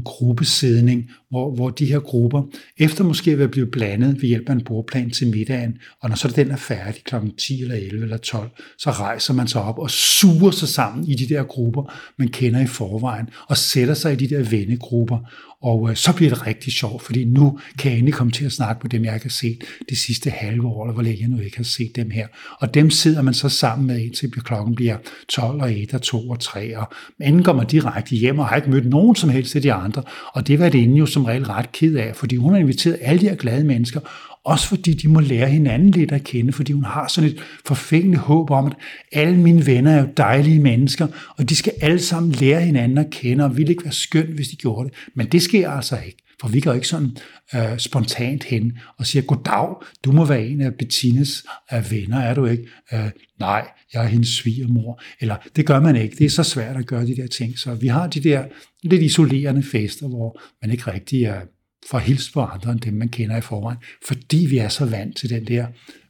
[0.05, 2.42] gruppesædning, hvor, hvor de her grupper,
[2.79, 6.16] efter måske at være blevet blandet ved hjælp af en bordplan til middagen, og når
[6.16, 7.14] så den er færdig kl.
[7.38, 11.14] 10 eller 11 eller 12, så rejser man sig op og suger sig sammen i
[11.14, 15.18] de der grupper, man kender i forvejen, og sætter sig i de der vennegrupper,
[15.62, 18.53] og øh, så bliver det rigtig sjovt, fordi nu kan jeg endelig komme til at
[18.53, 21.29] snakke med dem, jeg ikke har set det sidste halve år, eller hvor længe jeg
[21.29, 22.27] nu ikke har set dem her.
[22.59, 24.96] Og dem sidder man så sammen med, indtil klokken bliver
[25.29, 26.79] 12 og 1 og 2 og 3.
[26.79, 29.73] Og enden går man direkte hjem og har ikke mødt nogen som helst af de
[29.73, 30.03] andre.
[30.33, 33.20] Og det var det jo som regel ret ked af, fordi hun har inviteret alle
[33.20, 34.01] de her glade mennesker,
[34.44, 38.20] også fordi de må lære hinanden lidt at kende, fordi hun har sådan et forfængeligt
[38.20, 38.76] håb om, at
[39.12, 41.07] alle mine venner er jo dejlige mennesker,
[41.38, 44.48] og de skal alle sammen lære hinanden at kende, og ville ikke være skønt, hvis
[44.48, 44.96] de gjorde det.
[45.14, 46.22] Men det sker altså ikke.
[46.40, 47.16] For vi går ikke sådan
[47.55, 49.74] øh, spontant hen og siger, goddag,
[50.05, 52.64] du må være en af Bettines øh, venner, er du ikke?
[52.92, 55.03] Øh, nej, jeg er hendes svigermor.
[55.20, 56.16] Eller det gør man ikke.
[56.16, 57.59] Det er så svært at gøre de der ting.
[57.59, 58.44] Så vi har de der
[58.83, 61.40] lidt isolerende fester, hvor man ikke rigtig er
[61.86, 64.84] for at hilse på andre end dem, man kender i forvejen, fordi vi er så
[64.84, 65.66] vant til den der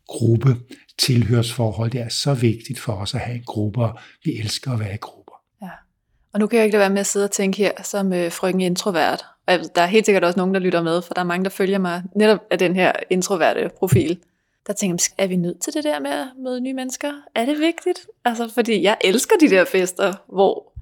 [0.09, 0.57] gruppe
[0.99, 1.91] tilhørsforhold.
[1.91, 4.95] Det er så vigtigt for os at have en gruppe, og vi elsker at være
[4.95, 5.35] i grupper.
[5.63, 5.69] Ja.
[6.33, 8.33] Og nu kan jeg ikke lade være med at sidde og tænke her som øh,
[8.33, 11.27] frøken introvert, Og der er helt sikkert også nogen, der lytter med, for der er
[11.27, 14.19] mange, der følger mig netop af den her introverte profil.
[14.67, 17.13] Der tænker jeg, er vi nødt til det der med at møde nye mennesker?
[17.35, 18.07] Er det vigtigt?
[18.25, 20.73] Altså, fordi jeg elsker de der fester, hvor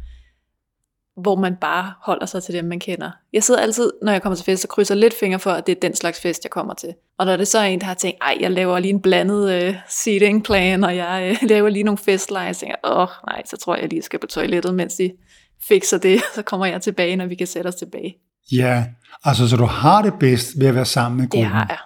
[1.22, 3.10] hvor man bare holder sig til dem, man kender.
[3.32, 5.76] Jeg sidder altid, når jeg kommer til fest, og krydser lidt fingre for, at det
[5.76, 6.94] er den slags fest, jeg kommer til.
[7.18, 9.68] Og når det så er en, der har tænkt, ej, jeg laver lige en blandet
[9.68, 13.42] uh, seating plan, og jeg uh, laver lige nogle festleje, så tænker åh, oh, nej,
[13.46, 15.10] så tror jeg, jeg lige skal på toilettet, mens de
[15.68, 18.16] fikser det, så kommer jeg tilbage, når vi kan sætte os tilbage.
[18.52, 18.84] Ja,
[19.24, 21.44] altså så du har det bedst ved at være sammen med gruppen?
[21.44, 21.78] Det har jeg.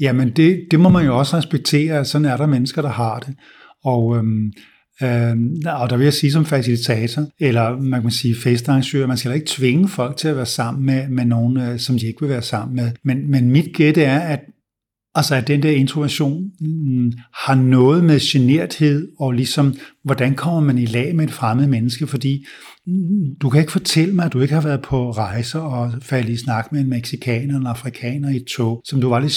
[0.00, 3.18] Jamen det, det må man jo også respektere, at sådan er der mennesker, der har
[3.18, 3.34] det.
[3.84, 4.52] Og øhm,
[5.02, 5.36] Øh,
[5.66, 9.46] og der vil jeg sige som facilitator, eller man kan sige festarrangør, man skal ikke
[9.46, 12.42] tvinge folk til at være sammen med, med nogen, øh, som de ikke vil være
[12.42, 12.90] sammen med.
[13.02, 14.40] Men, men mit gæt er, at
[15.14, 20.78] Altså at den der introversion mm, har noget med generthed og ligesom, hvordan kommer man
[20.78, 22.46] i lag med et fremmed menneske, fordi
[22.86, 26.32] mm, du kan ikke fortælle mig, at du ikke har været på rejser og faldet
[26.32, 29.32] i snak med en mexikaner eller afrikaner i et tog, som du var lidt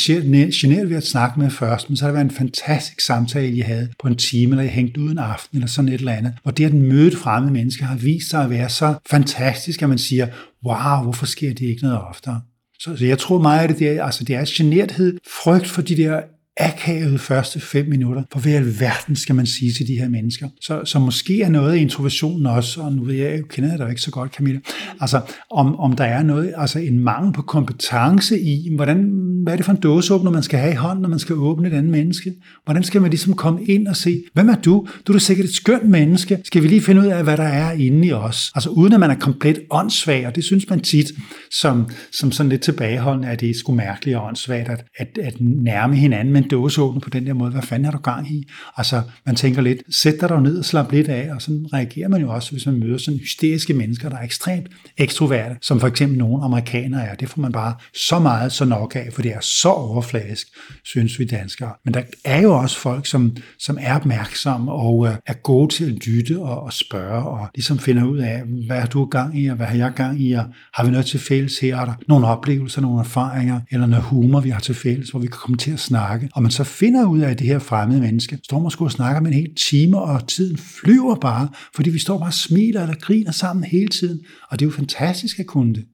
[0.53, 3.59] generet ved at snakke med først, men så har det været en fantastisk samtale, I
[3.59, 6.33] havde på en time, eller I hængt ud en aften, eller sådan et eller andet,
[6.43, 9.89] Og det at møde et fremmed menneske har vist sig at være så fantastisk, at
[9.89, 10.27] man siger,
[10.65, 12.41] wow, hvorfor sker det ikke noget oftere?
[12.83, 15.81] Så, så jeg tror meget af det, det er, altså det er generthed, frygt for
[15.81, 16.21] de der
[16.57, 18.23] akavede første fem minutter.
[18.31, 20.49] For hvad i alverden skal man sige til de her mennesker?
[20.61, 23.89] Så, så måske er noget af introversionen også, og nu ved jeg, jeg kender dig
[23.89, 24.59] ikke så godt, Camilla,
[25.01, 29.09] altså om, om der er noget, altså en mangel på kompetence i, hvordan,
[29.43, 31.67] hvad er det for en dåseåbner, man skal have i hånden, når man skal åbne
[31.67, 32.33] et andet menneske?
[32.65, 34.87] Hvordan skal man ligesom komme ind og se, hvem er du?
[35.07, 36.39] Du er da sikkert et skønt menneske.
[36.43, 38.51] Skal vi lige finde ud af, hvad der er inde i os?
[38.55, 41.11] Altså uden at man er komplet åndssvag, og det synes man tit,
[41.51, 45.41] som, som sådan lidt tilbageholdende, at det er sgu mærkeligt og åndssvagt at, at, at
[45.41, 47.51] nærme hinanden, en dåseåbner på den der måde.
[47.51, 48.47] Hvad fanden er du gang i?
[48.77, 52.21] Altså, man tænker lidt, sæt dig ned og slap lidt af, og sådan reagerer man
[52.21, 56.17] jo også, hvis man møder sådan hysteriske mennesker, der er ekstremt ekstroverte, som for eksempel
[56.17, 57.15] nogle amerikanere er.
[57.15, 57.75] Det får man bare
[58.07, 60.47] så meget så nok af, for det er så overfladisk,
[60.83, 61.71] synes vi danskere.
[61.85, 65.85] Men der er jo også folk, som, som er opmærksomme og øh, er gode til
[65.85, 69.47] at lytte og, og spørge, og ligesom finder ud af, hvad har du gang i,
[69.47, 71.77] og hvad har jeg gang i, og har vi noget til fælles her?
[71.77, 75.27] Er der nogle oplevelser, nogle erfaringer, eller noget humor, vi har til fælles, hvor vi
[75.27, 78.01] kan komme til at snakke og man så finder ud af, at det her fremmede
[78.01, 81.99] menneske står måske og snakker med en hel time, og tiden flyver bare, fordi vi
[81.99, 84.25] står bare og smiler eller griner sammen hele tiden.
[84.49, 85.87] Og det er jo fantastisk at kunne det.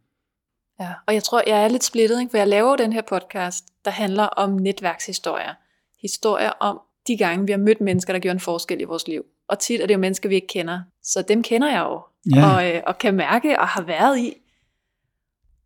[0.80, 2.32] Ja, og jeg tror, jeg er lidt splittet, ikke?
[2.32, 5.54] for jeg laver den her podcast, der handler om netværkshistorier.
[6.02, 9.24] Historier om de gange, vi har mødt mennesker, der gjorde en forskel i vores liv.
[9.50, 10.82] Og tit er det jo mennesker, vi ikke kender.
[11.04, 12.02] Så dem kender jeg jo,
[12.36, 12.56] ja.
[12.56, 14.34] og, øh, og kan mærke og har været i.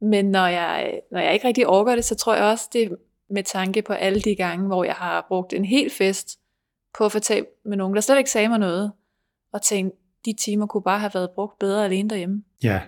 [0.01, 2.97] Men når jeg, når jeg ikke rigtig overgår det, så tror jeg også, det
[3.34, 6.39] med tanke på alle de gange, hvor jeg har brugt en hel fest
[6.98, 8.91] på at fortælle med nogen, der slet ikke sagde mig noget,
[9.54, 12.43] og tænkte, de timer kunne bare have været brugt bedre alene derhjemme.
[12.63, 12.80] Ja.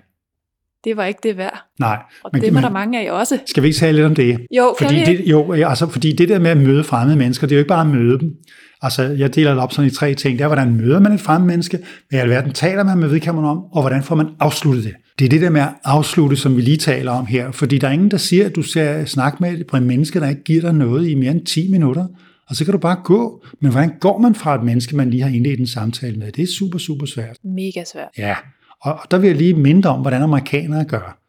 [0.83, 1.65] Det var ikke det værd.
[1.79, 1.99] Nej.
[2.23, 3.39] Og men, det var men, der mange af også.
[3.45, 4.47] Skal vi ikke tale lidt om det?
[4.51, 7.57] Jo, fordi det, jo, altså, fordi det der med at møde fremmede mennesker, det er
[7.57, 8.35] jo ikke bare at møde dem.
[8.81, 10.37] Altså, jeg deler det op sådan i tre ting.
[10.37, 11.79] Det er, hvordan møder man et fremmed menneske,
[12.09, 14.95] hvad i alverden taler man med vedkommende om, og hvordan får man afsluttet det.
[15.19, 17.51] Det er det der med at afslutte, som vi lige taler om her.
[17.51, 20.43] Fordi der er ingen, der siger, at du skal snakke med et menneske, der ikke
[20.43, 22.07] giver dig noget i mere end 10 minutter.
[22.49, 23.45] Og så kan du bare gå.
[23.59, 26.31] Men hvordan går man fra et menneske, man lige har indledt en samtale med?
[26.31, 27.37] Det er super, super svært.
[27.43, 28.09] Mega svært.
[28.17, 28.35] Ja,
[28.81, 31.19] og der vil jeg lige minde om, hvordan amerikanere gør.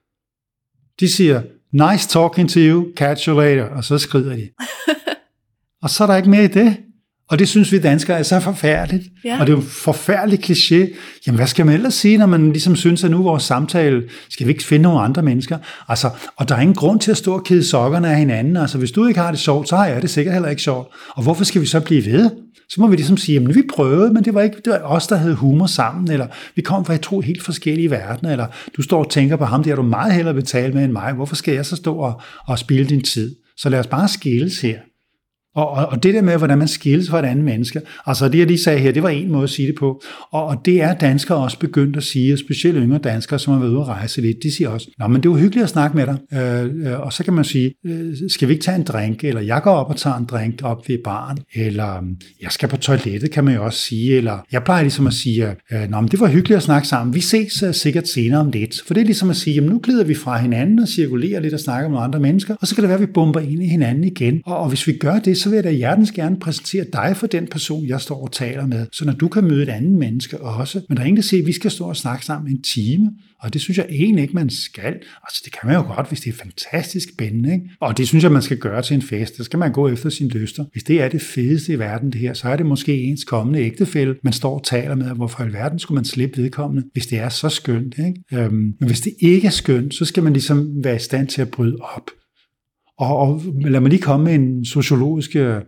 [1.00, 4.48] De siger, nice talking to you, catch you later, og så skrider de.
[5.82, 6.76] og så er der ikke mere i det.
[7.30, 9.04] Og det synes vi danskere er så forfærdeligt.
[9.24, 9.40] Ja.
[9.40, 10.96] Og det er jo en forfærdelig kliché.
[11.26, 14.46] Jamen, hvad skal man ellers sige, når man ligesom synes, at nu vores samtale, skal
[14.46, 15.58] vi ikke finde nogle andre mennesker?
[15.88, 18.56] Altså, og der er ingen grund til at stå og kede sokkerne af hinanden.
[18.56, 20.88] Altså, hvis du ikke har det sjovt, så har jeg det sikkert heller ikke sjovt.
[21.08, 22.30] Og hvorfor skal vi så blive ved?
[22.68, 25.06] Så må vi ligesom sige, jamen vi prøvede, men det var ikke det var os,
[25.06, 29.04] der havde humor sammen, eller vi kom fra to helt forskellige verdener, eller du står
[29.04, 31.12] og tænker på ham, det har du meget hellere betalt med end mig.
[31.12, 33.34] Hvorfor skal jeg så stå og, og spille din tid?
[33.56, 34.78] Så lad os bare skilles her.
[35.56, 38.38] Og, og, og det der med, hvordan man skilles fra et andet menneske, altså det
[38.38, 40.02] jeg lige sagde her, det var en måde at sige det på.
[40.30, 43.60] Og, og det er danskere også begyndt at sige, og specielt yngre danskere, som har
[43.60, 45.96] været ude at rejse lidt, de siger også, Nå, men det var hyggeligt at snakke
[45.96, 46.18] med dig.
[46.32, 49.40] Øh, øh, og så kan man sige, øh, skal vi ikke tage en drink, eller
[49.40, 52.76] jeg går op og tager en drink op ved baren, eller mm, jeg skal på
[52.76, 56.08] toilettet, kan man jo også sige, eller jeg plejer ligesom at sige, øh, Nå, men
[56.08, 58.82] det var hyggeligt at snakke sammen, vi ses uh, sikkert senere om lidt.
[58.86, 61.54] For det er ligesom at sige, jamen nu glider vi fra hinanden og cirkulerer lidt
[61.54, 63.68] og snakker med andre mennesker, og så kan det være, at vi bomber ind i
[63.68, 64.42] hinanden igen.
[64.46, 67.26] Og, og hvis vi gør det, så vil jeg da hjertens gerne præsentere dig for
[67.26, 70.40] den person, jeg står og taler med, så når du kan møde et andet menneske
[70.40, 70.80] også.
[70.88, 73.10] Men der er ingen, der siger, at vi skal stå og snakke sammen en time,
[73.40, 74.94] og det synes jeg egentlig ikke, man skal.
[75.24, 77.52] Altså, det kan man jo godt, hvis det er fantastisk spændende.
[77.52, 77.64] Ikke?
[77.80, 79.38] Og det synes jeg, man skal gøre til en fest.
[79.38, 80.64] Der skal man gå efter sine lyster.
[80.72, 83.60] Hvis det er det fedeste i verden, det her, så er det måske ens kommende
[83.60, 87.18] ægtefælle, man står og taler med, hvorfor i verden skulle man slippe vedkommende, hvis det
[87.18, 87.94] er så skønt.
[87.98, 88.42] Ikke?
[88.44, 91.42] Øhm, men hvis det ikke er skønt, så skal man ligesom være i stand til
[91.42, 92.10] at bryde op.
[92.98, 95.60] Og, og lad mig lige komme med en sociologisk øh,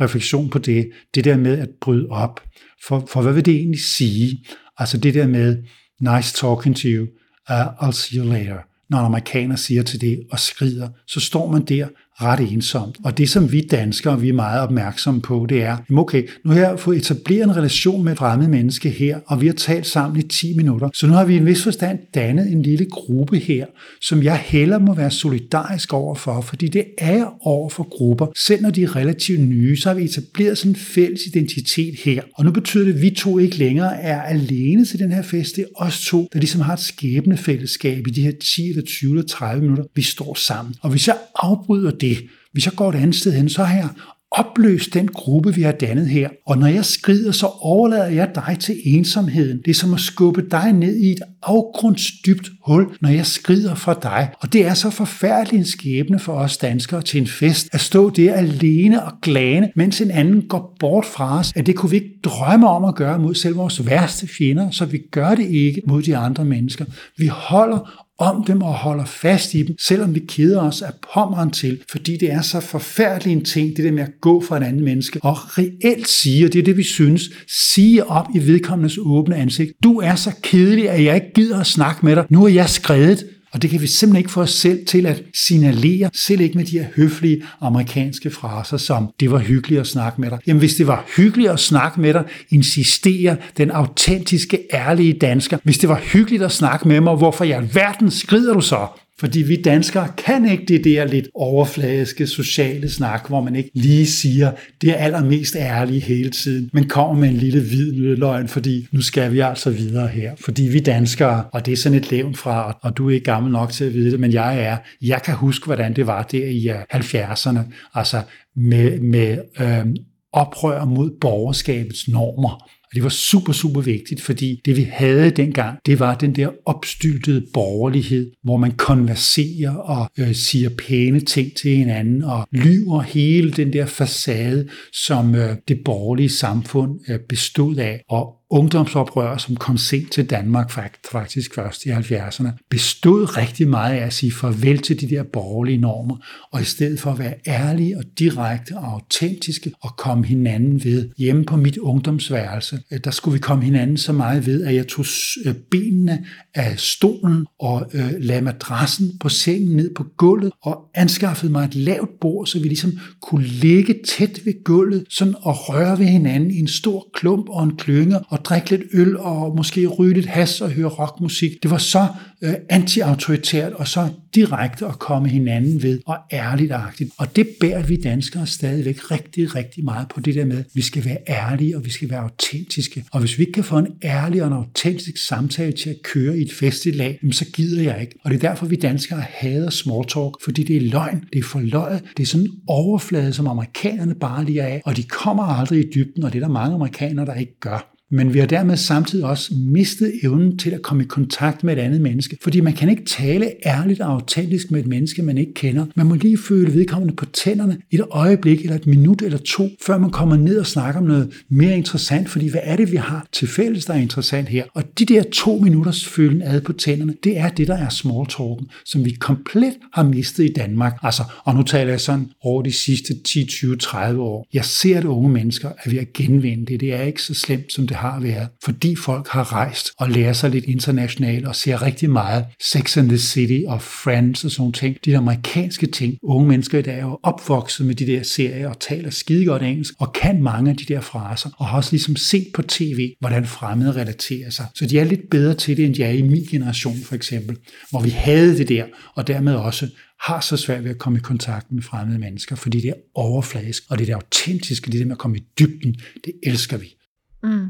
[0.00, 0.90] refleksion på det.
[1.14, 2.40] Det der med at bryde op.
[2.86, 4.44] For, for hvad vil det egentlig sige?
[4.78, 5.62] Altså det der med,
[6.00, 7.06] nice talking to you,
[7.50, 8.58] uh, I'll see you later.
[8.90, 11.88] Når en amerikaner siger til det og skrider, så står man der
[12.22, 12.96] ret ensomt.
[13.04, 16.58] Og det, som vi danskere vi er meget opmærksomme på, det er, okay, nu har
[16.58, 20.20] jeg fået etableret en relation med et fremmed menneske her, og vi har talt sammen
[20.20, 20.88] i 10 minutter.
[20.94, 23.66] Så nu har vi i en vis forstand dannet en lille gruppe her,
[24.00, 28.26] som jeg heller må være solidarisk overfor, fordi det er over for grupper.
[28.46, 32.22] Selv når de er relativt nye, så har vi etableret sådan en fælles identitet her.
[32.34, 35.56] Og nu betyder det, at vi to ikke længere er alene til den her fest.
[35.56, 38.82] Det er os to, der ligesom har et skæbne fællesskab i de her 10 eller
[38.82, 39.84] 20 eller 30 minutter.
[39.94, 40.74] Vi står sammen.
[40.80, 42.18] Og hvis jeg afbryder det, det.
[42.52, 43.88] Hvis jeg går et andet sted hen, så har jeg
[44.30, 46.28] opløst den gruppe, vi har dannet her.
[46.46, 49.58] Og når jeg skrider, så overlader jeg dig til ensomheden.
[49.64, 53.98] Det er som at skubbe dig ned i et afgrundsdybt hul, når jeg skrider fra
[54.02, 54.30] dig.
[54.40, 58.10] Og det er så forfærdelig en skæbne for os danskere til en fest, at stå
[58.10, 61.96] der alene og glane, mens en anden går bort fra os, at det kunne vi
[61.96, 65.82] ikke drømme om at gøre mod selv vores værste fjender, så vi gør det ikke
[65.86, 66.84] mod de andre mennesker.
[67.16, 71.50] Vi holder om dem og holder fast i dem, selvom vi keder os af pommeren
[71.50, 74.62] til, fordi det er så forfærdelig en ting, det der med at gå for et
[74.62, 77.30] andet menneske, og reelt sige, det er det vi synes,
[77.70, 81.66] sige op i vedkommendes åbne ansigt, du er så kedelig, at jeg ikke gider at
[81.66, 83.24] snakke med dig, nu er jeg skrevet,
[83.56, 86.64] og det kan vi simpelthen ikke få os selv til at signalere, selv ikke med
[86.64, 90.38] de her høflige amerikanske fraser, som det var hyggeligt at snakke med dig.
[90.46, 95.58] Jamen hvis det var hyggeligt at snakke med dig, insisterer den autentiske, ærlige dansker.
[95.62, 98.86] Hvis det var hyggeligt at snakke med mig, hvorfor i alverden skrider du så?
[99.20, 104.06] Fordi vi danskere kan ikke det der lidt overfladiske sociale snak, hvor man ikke lige
[104.06, 108.86] siger det er allermest ærlige hele tiden, men kommer med en lille hvid nødløgn, fordi
[108.92, 110.32] nu skal vi altså videre her.
[110.40, 113.52] Fordi vi danskere, og det er sådan et levn fra, og du er ikke gammel
[113.52, 116.46] nok til at vide det, men jeg er, jeg kan huske, hvordan det var der
[116.46, 117.60] i øh, 70'erne,
[117.94, 118.22] altså
[118.56, 119.86] med, med øh,
[120.32, 125.78] oprør mod borgerskabets normer og det var super, super vigtigt, fordi det vi havde dengang,
[125.86, 131.76] det var den der opstyltede borgerlighed, hvor man konverserer og øh, siger pæne ting til
[131.76, 138.02] hinanden og lyver hele den der facade, som øh, det borgerlige samfund øh, bestod af.
[138.08, 144.06] Og ungdomsoprør, som kom sent til Danmark faktisk først i 70'erne, bestod rigtig meget af
[144.06, 146.16] at sige farvel til de der borgerlige normer,
[146.52, 151.10] og i stedet for at være ærlige og direkte og autentiske og komme hinanden ved.
[151.18, 154.86] Hjemme på mit ungdomsværelse, øh, der skulle vi komme hinanden så meget ved, at jeg
[154.88, 155.04] tog
[155.46, 161.52] øh, benene af stolen og øh, lagde madrassen på sengen ned på gulvet og anskaffede
[161.52, 165.98] mig et lavt bord, så vi ligesom kunne ligge tæt ved gulvet sådan og røre
[165.98, 169.86] ved hinanden i en stor klump og en klynge og drikke lidt øl og måske
[169.86, 171.62] ryge lidt has og høre rockmusik.
[171.62, 172.06] Det var så
[172.42, 177.10] øh, anti-autoritært og så direkte at komme hinanden ved og ærligt agtigt.
[177.18, 180.82] Og det bærer vi danskere stadigvæk rigtig, rigtig meget på det der med, at vi
[180.82, 183.04] skal være ærlige og vi skal være autentiske.
[183.12, 186.38] Og hvis vi ikke kan få en ærlig og en autentisk samtale til at køre
[186.38, 188.14] i et festival, så gider jeg ikke.
[188.24, 191.42] Og det er derfor, vi danskere hader small talk, fordi det er løgn, det er
[191.42, 195.42] forløjet, det er sådan en overflade, som amerikanerne bare lige er af, og de kommer
[195.42, 197.95] aldrig i dybden, og det er der mange amerikanere, der ikke gør.
[198.10, 201.80] Men vi har dermed samtidig også mistet evnen til at komme i kontakt med et
[201.80, 202.36] andet menneske.
[202.42, 205.86] Fordi man kan ikke tale ærligt og autentisk med et menneske, man ikke kender.
[205.94, 209.98] Man må lige føle vedkommende på tænderne et øjeblik eller et minut eller to, før
[209.98, 212.28] man kommer ned og snakker om noget mere interessant.
[212.28, 214.64] Fordi hvad er det, vi har til fælles, der er interessant her?
[214.74, 218.26] Og de der to minutters følen ad på tænderne, det er det, der er small
[218.26, 220.92] talken, som vi komplet har mistet i Danmark.
[221.02, 224.46] Altså, og nu taler jeg sådan over de sidste 10, 20, 30 år.
[224.52, 226.80] Jeg ser, at unge mennesker er ved at genvinde det.
[226.80, 230.10] Det er ikke så slemt, som det det har været, fordi folk har rejst og
[230.10, 234.50] lærer sig lidt internationalt og ser rigtig meget Sex and the City og Friends og
[234.50, 234.96] sådan ting.
[235.04, 236.18] De amerikanske ting.
[236.22, 239.62] Unge mennesker i dag er jo opvokset med de der serier og taler skide godt
[239.62, 243.14] engelsk og kan mange af de der fraser og har også ligesom set på tv,
[243.20, 244.66] hvordan fremmede relaterer sig.
[244.74, 247.56] Så de er lidt bedre til det, end de er i min generation for eksempel,
[247.90, 249.88] hvor vi havde det der, og dermed også
[250.20, 253.82] har så svært ved at komme i kontakt med fremmede mennesker, fordi det er overfladisk,
[253.90, 256.96] og det er det autentiske, det der med at komme i dybden, det elsker vi.
[257.42, 257.66] Mm.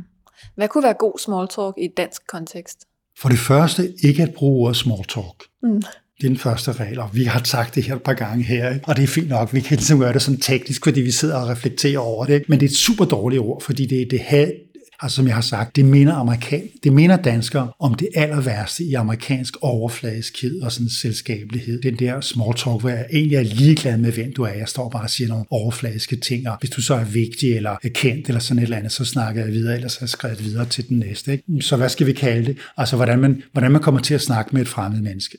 [0.56, 2.78] Hvad kunne være god small talk i et dansk kontekst?
[3.18, 5.44] For det første, ikke at bruge ordet small talk.
[5.62, 5.82] Mm.
[6.18, 8.74] Det er den første regel, og vi har sagt det her et par gange her,
[8.74, 8.88] ikke?
[8.88, 11.36] og det er fint nok, vi kan ligesom gøre det sådan teknisk, fordi vi sidder
[11.36, 14.52] og reflekterer over det, men det er et super dårligt ord, fordi det, det, have,
[15.00, 18.84] Altså som jeg har sagt, det minder, amerikan, det minder danskere om det aller værste
[18.84, 21.82] i amerikansk overfladiskhed og sådan selskabelighed.
[21.82, 24.52] Den der small talk, hvor jeg egentlig er ligeglad med, hvem du er.
[24.52, 27.76] Jeg står bare og siger nogle overfladiske ting, og hvis du så er vigtig eller
[27.82, 30.44] er kendt eller sådan et eller andet, så snakker jeg videre, ellers har jeg skrevet
[30.44, 31.32] videre til den næste.
[31.32, 31.44] Ikke?
[31.60, 32.58] Så hvad skal vi kalde det?
[32.76, 35.38] Altså hvordan man, hvordan man kommer til at snakke med et fremmed menneske.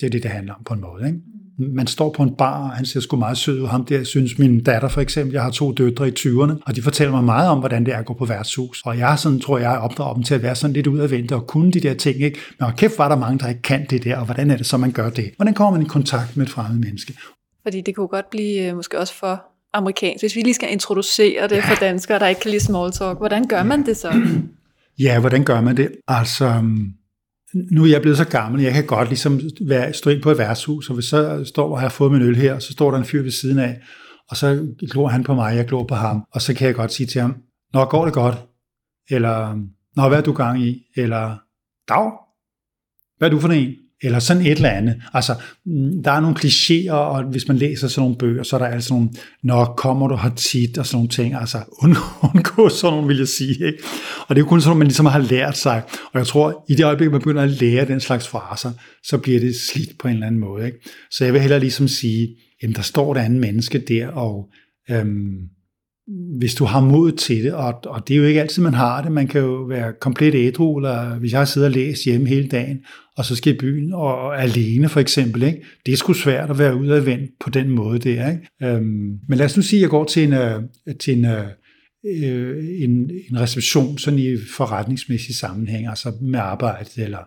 [0.00, 1.06] Det er det, det handler om på en måde.
[1.06, 1.18] Ikke?
[1.60, 3.66] Man står på en bar, og han ser sgu meget sød ud.
[3.66, 6.82] Ham der synes min datter for eksempel, jeg har to døtre i 20'erne, og de
[6.82, 8.82] fortæller mig meget om, hvordan det er at gå på værtshus.
[8.84, 11.72] Og jeg sådan, tror jeg, opdrager dem til at være sådan lidt udadvendt og kunne
[11.72, 12.20] de der ting.
[12.20, 12.38] Ikke?
[12.58, 14.66] Men og kæft var der mange, der ikke kan det der, og hvordan er det
[14.66, 15.30] så, man gør det?
[15.36, 17.14] Hvordan kommer man i kontakt med et fremmed menneske?
[17.62, 19.42] Fordi det kunne godt blive øh, måske også for
[19.72, 20.22] amerikansk.
[20.22, 23.48] Hvis vi lige skal introducere det for danskere, der ikke kan lide small talk, hvordan
[23.48, 24.12] gør man det så?
[24.98, 25.90] Ja, hvordan gør man det?
[26.08, 26.92] Altså, øhm,
[27.54, 30.38] nu er jeg blevet så gammel, jeg kan godt ligesom være, stå ind på et
[30.38, 33.04] værtshus, og hvis så står og har fået min øl her, så står der en
[33.04, 33.80] fyr ved siden af,
[34.28, 36.92] og så glor han på mig, jeg glor på ham, og så kan jeg godt
[36.92, 37.36] sige til ham,
[37.72, 38.36] Nå, går det godt?
[39.10, 39.54] Eller,
[39.96, 40.82] Nå, hvad er du gang i?
[40.96, 41.36] Eller,
[41.88, 42.12] Dag,
[43.18, 43.74] hvad er du for en?
[44.02, 45.02] Eller sådan et eller andet.
[45.12, 45.34] Altså,
[45.66, 48.66] mm, der er nogle klichéer, og hvis man læser sådan nogle bøger, så er der
[48.66, 49.08] altså nogle,
[49.42, 51.34] når kommer du her tit, og sådan nogle ting.
[51.34, 51.58] Altså,
[52.34, 53.66] undgå sådan nogle, vil jeg sige.
[53.66, 53.78] Ikke?
[54.28, 55.82] Og det er jo kun sådan, man ligesom har lært sig.
[56.12, 58.72] Og jeg tror, i det øjeblik, man begynder at lære den slags fraser,
[59.04, 60.66] så bliver det slidt på en eller anden måde.
[60.66, 60.78] Ikke?
[61.10, 62.28] Så jeg vil hellere ligesom sige,
[62.62, 64.48] jamen der står et andet menneske der, og
[64.90, 65.34] øhm,
[66.38, 69.02] hvis du har mod til det, og, og det er jo ikke altid, man har
[69.02, 69.12] det.
[69.12, 72.78] Man kan jo være komplet ædru, eller hvis jeg sidder og læst hjemme hele dagen,
[73.20, 75.42] og så skal i byen og alene for eksempel.
[75.42, 75.62] Ikke?
[75.86, 78.30] Det er sgu svært at være ude af vend på den måde det er.
[78.30, 78.48] Ikke?
[78.62, 80.62] Øhm, men lad os nu sige, at jeg går til en, øh,
[81.00, 81.46] til en, øh,
[82.06, 87.18] øh, en, en reception sådan i forretningsmæssig sammenhæng, altså med arbejde, eller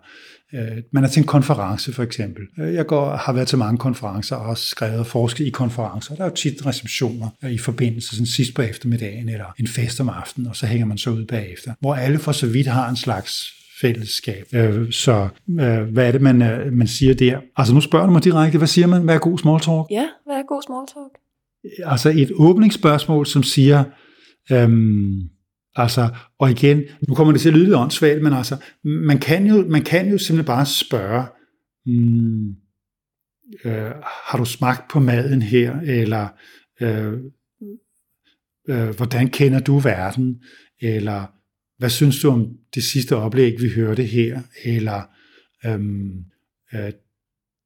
[0.54, 2.42] øh, man er til en konference for eksempel.
[2.58, 6.14] Øh, jeg går, har været til mange konferencer og har skrevet og forsket i konferencer.
[6.14, 10.00] Der er jo tit receptioner øh, i forbindelse sådan sidst på eftermiddagen eller en fest
[10.00, 12.90] om aftenen, og så hænger man så ud bagefter, hvor alle for så vidt har
[12.90, 14.46] en slags fællesskab.
[14.54, 17.40] Øh, så øh, hvad er det, man, øh, man siger der?
[17.56, 19.02] Altså nu spørger du mig direkte, hvad siger man?
[19.02, 19.86] Hvad er god small talk?
[19.90, 21.12] Ja, hvad er god small talk?
[21.92, 23.84] Altså et åbningsspørgsmål, som siger,
[24.52, 25.20] øhm,
[25.74, 26.08] altså,
[26.38, 29.64] og igen, nu kommer det til at lyde lidt åndssvagt, men altså, man kan jo,
[29.68, 31.24] man kan jo simpelthen bare spørge,
[31.86, 32.48] mm,
[33.64, 33.92] øh,
[34.26, 36.28] har du smagt på maden her, eller
[36.80, 37.12] øh,
[38.68, 40.42] øh, hvordan kender du verden,
[40.80, 41.33] eller
[41.78, 44.40] hvad synes du om det sidste oplæg, vi hørte her?
[44.64, 45.02] Eller
[45.66, 46.24] øhm,
[46.74, 46.92] øh,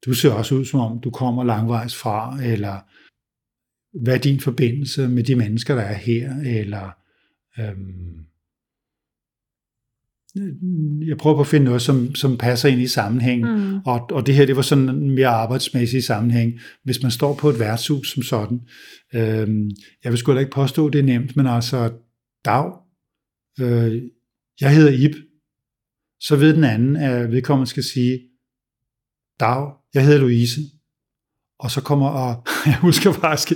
[0.06, 2.78] du ser også ud som om, du kommer langvejs fra, eller
[4.02, 6.40] hvad er din forbindelse med de mennesker, der er her?
[6.40, 6.90] Eller
[7.58, 8.24] øhm,
[11.06, 13.42] jeg prøver på at finde noget, som, som passer ind i sammenhæng.
[13.42, 13.76] Mm.
[13.86, 16.52] Og, og det her, det var sådan en mere arbejdsmæssig sammenhæng.
[16.84, 18.60] Hvis man står på et værtshus som sådan,
[19.14, 19.70] øhm,
[20.04, 21.92] jeg vil sgu da ikke påstå, det er nemt, men altså,
[22.44, 22.72] dag,
[23.60, 24.02] øh,
[24.60, 25.14] jeg hedder Ib,
[26.20, 28.20] så ved den anden, at vedkommende skal sige,
[29.40, 30.60] Dag, jeg hedder Louise.
[31.58, 33.52] Og så kommer, og jeg husker faktisk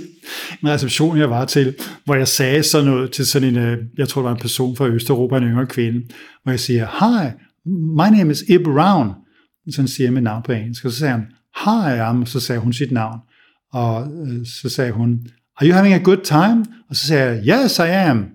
[0.63, 4.09] en reception, jeg var til, hvor jeg sagde sådan noget til sådan en, øh, jeg
[4.09, 6.07] tror det var en person fra Østeuropa, en yngre kvinde,
[6.43, 7.31] hvor jeg siger, Hi,
[7.71, 9.13] my name is Ib Brown.
[9.71, 10.85] Sådan siger jeg mit navn på engelsk.
[10.85, 11.27] Og så sagde han,
[11.65, 13.19] Hi, og så sagde hun sit navn.
[13.73, 16.65] Og øh, så sagde hun, Are you having a good time?
[16.89, 18.25] Og så sagde jeg, Yes, I am.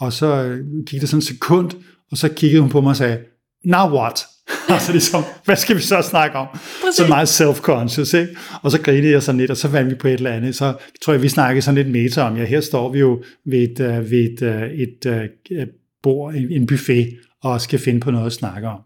[0.00, 1.70] Og så gik det sådan en sekund,
[2.10, 3.18] og så kiggede hun på mig og sagde,
[3.64, 4.26] now what?
[4.68, 6.46] altså ligesom, hvad skal vi så snakke om?
[6.52, 6.96] Præcis.
[6.96, 8.36] Så meget self-conscious, ikke?
[8.62, 10.54] Og så grinede jeg sådan lidt, og så vandt vi på et eller andet.
[10.54, 13.58] Så tror jeg, vi snakkede sådan lidt meta om, ja, her står vi jo ved
[13.58, 15.66] et, uh, ved et, uh, et uh,
[16.02, 18.80] bord, en, en buffet, og skal finde på noget at snakke om.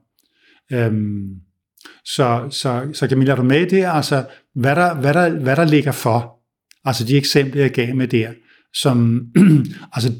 [0.74, 1.30] Um,
[2.04, 3.84] så, så, så Camilla, er du med i det?
[3.86, 4.24] Altså,
[4.54, 6.40] hvad der, hvad, der, hvad der ligger for?
[6.84, 8.30] Altså de eksempler, jeg gav med der,
[8.74, 9.26] som,
[9.94, 10.12] altså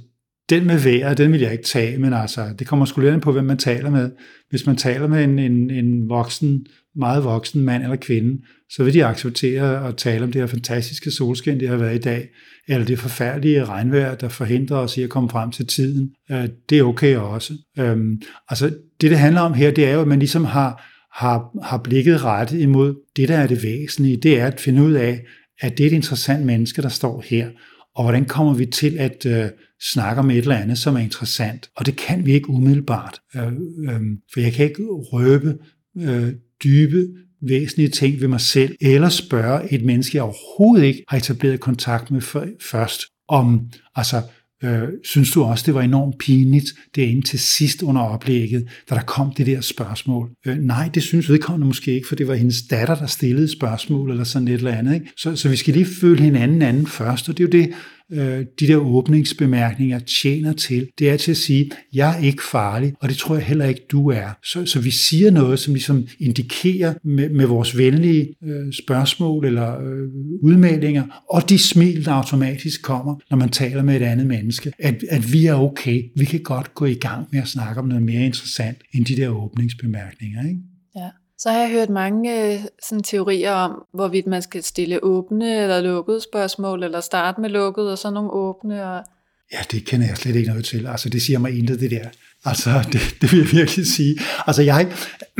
[0.51, 3.33] den med vejret, den vil jeg ikke tage, men altså, det kommer sgu lidt på,
[3.33, 4.11] hvem man taler med.
[4.51, 8.95] Hvis man taler med en, en, en voksen, meget voksen mand eller kvinde, så vil
[8.95, 12.29] de acceptere at tale om det her fantastiske solskin, det har været i dag,
[12.69, 16.11] eller det forfærdelige regnvejr, der forhindrer os i at komme frem til tiden.
[16.31, 17.55] Øh, det er okay også.
[17.79, 18.67] Øhm, altså,
[19.01, 22.25] det det handler om her, det er jo, at man ligesom har, har, har blikket
[22.25, 24.17] ret imod det, der er det væsentlige.
[24.17, 25.21] Det er at finde ud af,
[25.61, 27.49] at det er et interessant menneske, der står her,
[27.95, 29.49] og hvordan kommer vi til at øh,
[29.83, 31.71] snakker med et eller andet, som er interessant.
[31.77, 33.53] Og det kan vi ikke umiddelbart, øh,
[33.89, 34.01] øh,
[34.33, 35.59] for jeg kan ikke røbe
[35.99, 36.33] øh,
[36.65, 37.07] dybe,
[37.49, 42.11] væsentlige ting ved mig selv, eller spørge et menneske, jeg overhovedet ikke har etableret kontakt
[42.11, 42.21] med
[42.61, 44.23] først, om altså,
[44.65, 46.65] Øh, synes du også, det var enormt pinligt
[46.97, 50.31] derinde til sidst under oplægget, da der kom det der spørgsmål?
[50.47, 54.11] Øh, nej, det synes vedkommende måske ikke, for det var hendes datter, der stillede spørgsmål
[54.11, 54.95] eller sådan et eller andet.
[54.95, 55.07] Ikke?
[55.17, 57.75] Så, så vi skal lige føle hinanden anden først, og det er jo det,
[58.13, 62.95] øh, de der åbningsbemærkninger tjener til, det er til at sige, jeg er ikke farlig,
[63.01, 64.39] og det tror jeg heller ikke, du er.
[64.45, 69.81] Så, så vi siger noget, som ligesom indikerer med, med vores venlige øh, spørgsmål eller
[69.81, 70.09] øh,
[70.43, 75.05] udmeldinger, og de smil, der automatisk kommer, når man taler med et andet menneske, at,
[75.11, 76.03] at vi er okay.
[76.17, 79.17] Vi kan godt gå i gang med at snakke om noget mere interessant end de
[79.17, 80.49] der åbningsbemærkninger.
[80.49, 80.61] Ikke?
[80.97, 81.09] Ja.
[81.39, 85.81] Så har jeg hørt mange øh, sådan, teorier om, hvorvidt man skal stille åbne eller
[85.81, 88.85] lukkede spørgsmål, eller starte med lukket og så nogle åbne.
[88.85, 89.05] Og...
[89.53, 90.87] Ja, det kender jeg slet ikke noget til.
[90.87, 92.09] Altså, det siger mig intet, det der.
[92.45, 94.19] Altså, det, det vil jeg virkelig sige.
[94.47, 94.93] Altså, jeg,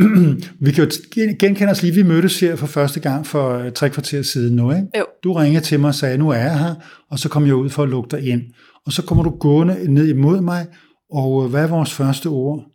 [0.65, 0.91] vi kan jo
[1.39, 4.71] genkende os lige, vi mødtes her for første gang for øh, tre kvarter siden nu,
[4.71, 4.87] ikke?
[4.97, 5.05] Jo.
[5.23, 6.75] Du ringede til mig og sagde, nu er jeg her,
[7.09, 8.41] og så kom jeg ud for at lukke dig ind.
[8.85, 10.67] Og så kommer du gående ned imod mig,
[11.11, 12.65] og øh, hvad er vores første ord?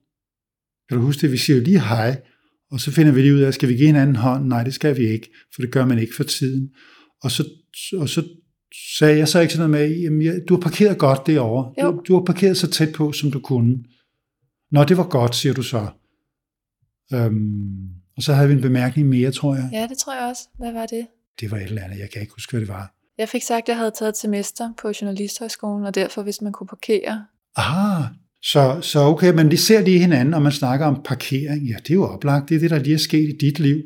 [0.88, 1.32] Kan du huske det?
[1.32, 2.16] Vi siger jo lige hej,
[2.70, 4.46] og så finder vi lige ud af, skal vi give hinanden hånd?
[4.46, 6.70] Nej, det skal vi ikke, for det gør man ikke for tiden.
[7.22, 7.44] Og så,
[7.96, 8.24] og så
[8.98, 11.72] sagde jeg så ikke sådan noget med, jamen, jeg, du har parkeret godt derovre.
[11.82, 13.84] Du, du har parkeret så tæt på, som du kunne.
[14.70, 15.86] Nå, det var godt, siger du så.
[17.12, 19.68] Øhm, og så havde vi en bemærkning mere, tror jeg.
[19.72, 20.42] Ja, det tror jeg også.
[20.58, 21.06] Hvad var det?
[21.40, 22.94] Det var et eller andet, jeg kan ikke huske, hvad det var.
[23.18, 26.52] Jeg fik sagt, at jeg havde taget et semester på Journalisthøjskolen, og derfor, hvis man
[26.52, 27.24] kunne parkere.
[27.56, 28.04] Ah,
[28.42, 31.66] så, så okay, men de ser lige hinanden, og man snakker om parkering.
[31.66, 32.48] Ja, det er jo oplagt.
[32.48, 33.82] Det er det, der lige er sket i dit liv.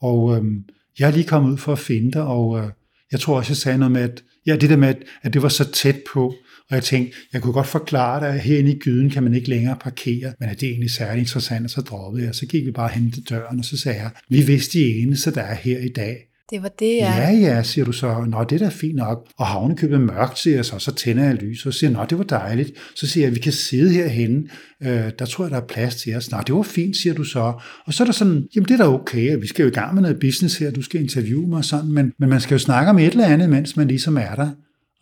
[0.00, 0.64] Og øhm,
[0.98, 2.70] jeg er lige kommet ud for at finde dig, og øh,
[3.12, 5.42] jeg tror også, jeg sagde noget med, at, ja, det der med, at, at det
[5.42, 6.34] var så tæt på,
[6.70, 9.48] og jeg tænkte, jeg kunne godt forklare dig, at herinde i gyden kan man ikke
[9.48, 12.34] længere parkere, men at det er egentlig særlig interessant, og så droppede jeg.
[12.34, 15.34] Så gik vi bare hen til døren, og så sagde jeg, vi vidste de eneste,
[15.34, 16.27] der er her i dag.
[16.50, 17.16] Det var det, ja.
[17.16, 18.24] Ja, ja, siger du så.
[18.28, 19.26] Nå, det er da fint nok.
[19.38, 20.78] Og havne købet mørkt, siger jeg så.
[20.78, 22.70] Så tænder jeg lys og siger, nå, det var dejligt.
[22.96, 24.42] Så siger jeg, vi kan sidde herhenne.
[24.82, 26.30] Øh, der tror jeg, der er plads til os.
[26.30, 27.52] Nå, det var fint, siger du så.
[27.86, 29.36] Og så er der sådan, jamen det er da okay.
[29.40, 30.70] Vi skal jo i gang med noget business her.
[30.70, 31.92] Du skal interviewe mig og sådan.
[31.92, 34.48] Men, men man skal jo snakke om et eller andet, mens man ligesom er der.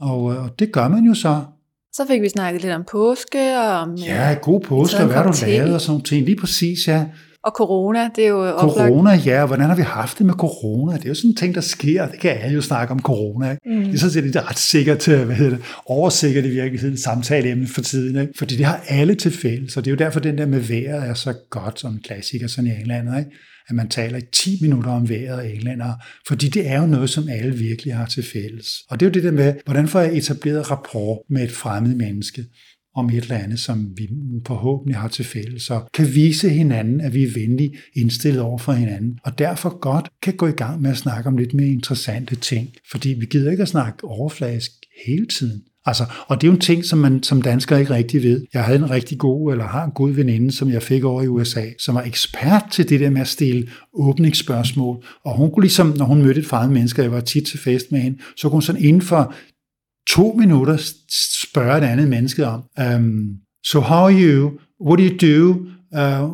[0.00, 1.42] Og, øh, og det gør man jo så.
[1.92, 3.58] Så fik vi snakket lidt om påske.
[3.58, 6.24] Og om, ja, god påske, og hvad du lavet og sådan ting.
[6.24, 7.04] Lige præcis, ja.
[7.46, 8.88] Og corona, det er jo oplagt.
[8.88, 9.46] Corona, ja.
[9.46, 10.96] Hvordan har vi haft det med corona?
[10.96, 12.08] Det er jo sådan en ting, der sker.
[12.08, 13.50] Det kan alle jo snakke om corona.
[13.50, 13.62] Ikke?
[13.66, 13.84] Mm.
[13.84, 17.80] Det er sådan set er ret sikkert, hvad hedder det, oversikkert i virkeligheden samtaleemne for
[17.80, 18.20] tiden.
[18.20, 18.32] Ikke?
[18.38, 21.08] Fordi det har alle til fælles, så det er jo derfor, den der med vejret
[21.08, 23.18] er så godt som en klassiker sådan i England.
[23.18, 23.30] Ikke?
[23.68, 25.92] at man taler i 10 minutter om vejret af englænder,
[26.26, 28.68] fordi det er jo noget, som alle virkelig har til fælles.
[28.90, 31.94] Og det er jo det der med, hvordan får jeg etableret rapport med et fremmed
[31.94, 32.44] menneske?
[32.96, 34.08] Om et eller andet, som vi
[34.46, 38.72] forhåbentlig har til fælles, så kan vise hinanden, at vi er venlige indstillet over for
[38.72, 42.36] hinanden, og derfor godt kan gå i gang med at snakke om lidt mere interessante
[42.36, 44.70] ting, fordi vi gider ikke at snakke overfladisk
[45.06, 45.62] hele tiden.
[45.86, 48.44] Altså, og det er jo en ting, som man som dansker ikke rigtig ved.
[48.54, 51.28] Jeg havde en rigtig god, eller har en god veninde, som jeg fik over i
[51.28, 55.04] USA, som var ekspert til det der med at stille åbningsspørgsmål.
[55.24, 57.92] Og hun kunne ligesom, når hun mødte et fremmed menneske, jeg var tit til fest
[57.92, 59.34] med hende, så kunne hun sådan inden for
[60.10, 60.76] to minutter
[61.42, 62.62] spørge et andet menneske om.
[62.80, 63.28] Um,
[63.64, 64.50] so how are you?
[64.86, 65.66] What do you do?
[65.92, 66.28] Uh,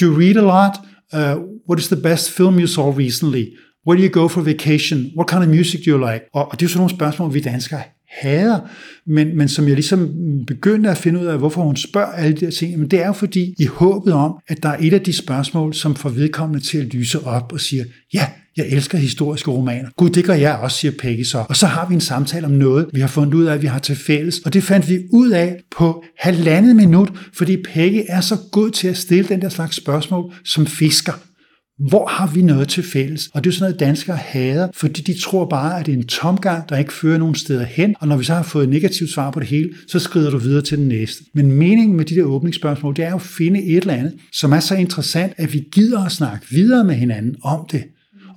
[0.00, 0.74] do you read a lot?
[1.12, 3.44] Uh, what is the best film you saw recently?
[3.86, 5.12] Where do you go for vacation?
[5.16, 6.24] What kind of music do you like?
[6.34, 8.60] Og, og det er jo sådan nogle spørgsmål, vi danskere hader,
[9.06, 10.10] men, men som jeg ligesom
[10.46, 13.06] begyndte at finde ud af, hvorfor hun spørger alle de her ting, men det er
[13.06, 16.66] jo fordi, i håbet om, at der er et af de spørgsmål, som får vedkommende
[16.66, 18.26] til at lyse op og siger, ja,
[18.56, 19.88] jeg elsker historiske romaner.
[19.96, 21.44] Gud, det gør jeg også, siger Peggy så.
[21.48, 23.66] Og så har vi en samtale om noget, vi har fundet ud af, at vi
[23.66, 24.38] har til fælles.
[24.38, 28.88] Og det fandt vi ud af på halvandet minut, fordi Peggy er så god til
[28.88, 31.12] at stille den der slags spørgsmål som fisker.
[31.88, 33.28] Hvor har vi noget til fælles?
[33.34, 36.06] Og det er sådan noget, danskere hader, fordi de tror bare, at det er en
[36.06, 37.94] tomgang, der ikke fører nogen steder hen.
[38.00, 40.38] Og når vi så har fået et negativt svar på det hele, så skrider du
[40.38, 41.24] videre til den næste.
[41.34, 44.52] Men meningen med de der åbningsspørgsmål, det er jo at finde et eller andet, som
[44.52, 47.84] er så interessant, at vi gider at snakke videre med hinanden om det.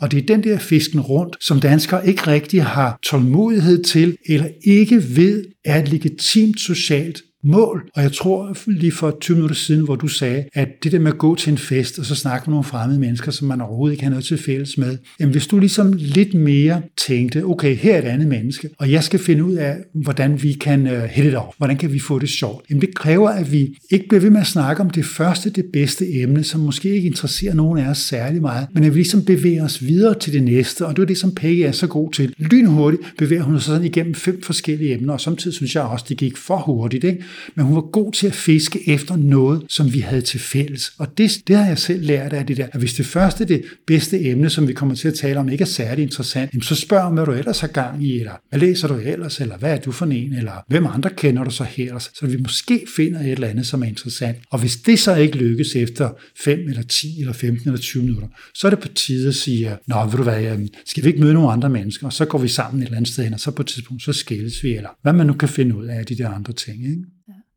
[0.03, 4.47] Og det er den der fisken rundt, som danskere ikke rigtig har tålmodighed til, eller
[4.63, 7.89] ikke ved er et legitimt socialt mål.
[7.95, 11.11] Og jeg tror lige for 20 minutter siden, hvor du sagde, at det der med
[11.11, 13.93] at gå til en fest, og så snakke med nogle fremmede mennesker, som man overhovedet
[13.93, 17.95] ikke har noget til fælles med, jamen hvis du ligesom lidt mere tænkte, okay, her
[17.95, 21.25] er et andet menneske, og jeg skal finde ud af, hvordan vi kan uh, hit
[21.25, 24.21] it off, hvordan kan vi få det sjovt, jamen det kræver, at vi ikke bliver
[24.21, 27.79] ved med at snakke om det første, det bedste emne, som måske ikke interesserer nogen
[27.79, 30.95] af os særlig meget, men at vi ligesom bevæger os videre til det næste, og
[30.95, 32.33] det er det, som Peggy er så god til.
[32.37, 36.17] Lynhurtigt bevæger hun sig sådan igennem fem forskellige emner, og samtidig synes jeg også, det
[36.17, 37.23] gik for hurtigt, ikke?
[37.55, 40.91] Men hun var god til at fiske efter noget, som vi havde til fælles.
[40.97, 43.63] Og det, det har jeg selv lært af det der, at hvis det første, det
[43.87, 47.01] bedste emne, som vi kommer til at tale om, ikke er særlig interessant, så spørg
[47.01, 49.77] om, hvad du ellers har gang i, eller hvad læser du ellers, eller hvad er
[49.77, 53.31] du for en, eller hvem andre kender du så her, så vi måske finder et
[53.31, 54.37] eller andet, som er interessant.
[54.51, 56.09] Og hvis det så ikke lykkes efter
[56.43, 59.77] 5 eller 10 eller 15 eller 20 minutter, så er det på tide at sige,
[59.87, 62.47] nå, ved du hvad, skal vi ikke møde nogle andre mennesker, og så går vi
[62.47, 64.89] sammen et eller andet sted hen, og så på et tidspunkt, så skilles vi, eller
[65.01, 66.85] hvad man nu kan finde ud af de der andre ting.
[66.85, 67.03] Ikke?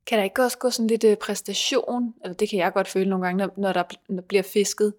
[0.07, 3.11] Kan der ikke også gå sådan lidt øh, præstation, eller det kan jeg godt føle
[3.11, 4.93] nogle gange, når, når der når bliver fisket,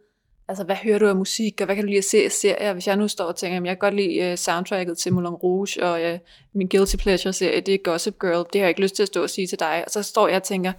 [0.47, 2.74] altså hvad hører du af musik, og hvad kan du lide at se af serier?
[2.74, 5.34] Hvis jeg nu står og tænker, at jeg kan godt lide uh, soundtracket til Moulin
[5.34, 6.20] Rouge, og uh,
[6.53, 9.24] min Guilty Pleasure-serie, det er Gossip Girl, det har jeg ikke lyst til at stå
[9.24, 10.74] og sige til dig, og så står jeg og tænker,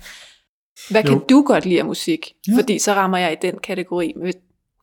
[0.91, 1.09] hvad jo.
[1.09, 2.33] kan du godt lide af musik?
[2.49, 2.57] Ja.
[2.57, 4.15] Fordi så rammer jeg i den kategori.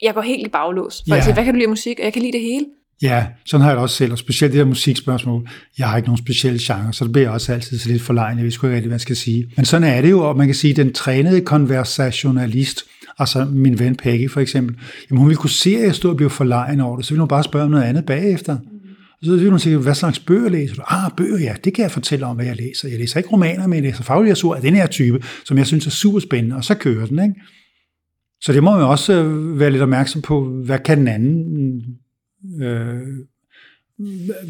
[0.02, 1.04] Jeg går helt i baglås.
[1.08, 1.22] For ja.
[1.22, 2.00] siger, hvad kan du lide af musik?
[2.00, 2.66] Og jeg kan lide det hele.
[3.02, 5.50] Ja, sådan har jeg det også selv, og specielt det der musikspørgsmål.
[5.78, 8.38] Jeg har ikke nogen specielle genre, så det bliver også altid så lidt forlegen.
[8.38, 9.52] Jeg ved sgu ikke rigtig, hvad jeg skal sige.
[9.56, 12.84] Men sådan er det jo, og man kan sige, at den trænede konversationalist,
[13.20, 14.76] altså min ven Peggy for eksempel,
[15.10, 17.22] jamen hun ville kunne se, at jeg stod og blev forlegen over det, så ville
[17.22, 18.58] hun bare spørge om noget andet bagefter.
[19.20, 20.82] Og så ville hun sige, hvad slags bøger læser du?
[20.88, 22.90] Ah, bøger, ja, det kan jeg fortælle om, hvad jeg læser.
[22.90, 25.88] Jeg læser ikke romaner, men jeg læser faglitteratur af den her type, som jeg synes
[25.88, 27.36] er super spændende, og så kører den, ikke?
[28.42, 31.82] Så det må man også øh, være lidt opmærksom på, hvad kan den anden
[32.62, 33.02] øh,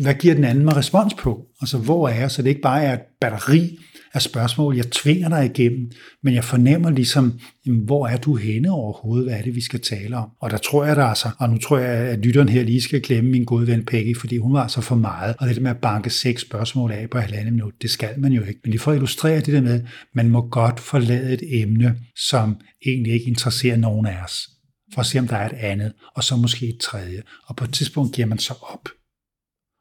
[0.02, 1.46] hvad giver den anden mig respons på?
[1.62, 2.32] Altså, hvor er jeg?
[2.32, 3.78] Så det ikke bare er et batteri
[4.14, 5.91] af spørgsmål, jeg tvinger dig igennem,
[6.24, 9.26] men jeg fornemmer ligesom, jamen, hvor er du henne overhovedet?
[9.26, 10.30] Hvad er det, vi skal tale om?
[10.41, 13.02] Og der tror jeg, der altså, og nu tror jeg, at lytteren her lige skal
[13.02, 15.36] glemme min gode ven Peggy, fordi hun var altså for meget.
[15.39, 18.32] Og det der med at banke seks spørgsmål af på halvandet minut, det skal man
[18.32, 18.60] jo ikke.
[18.64, 19.82] Men lige for at illustrere det der med,
[20.14, 21.96] man må godt forlade et emne,
[22.30, 24.55] som egentlig ikke interesserer nogen af os
[24.94, 27.22] for at se, om der er et andet, og så måske et tredje.
[27.46, 28.90] Og på et tidspunkt giver man så op.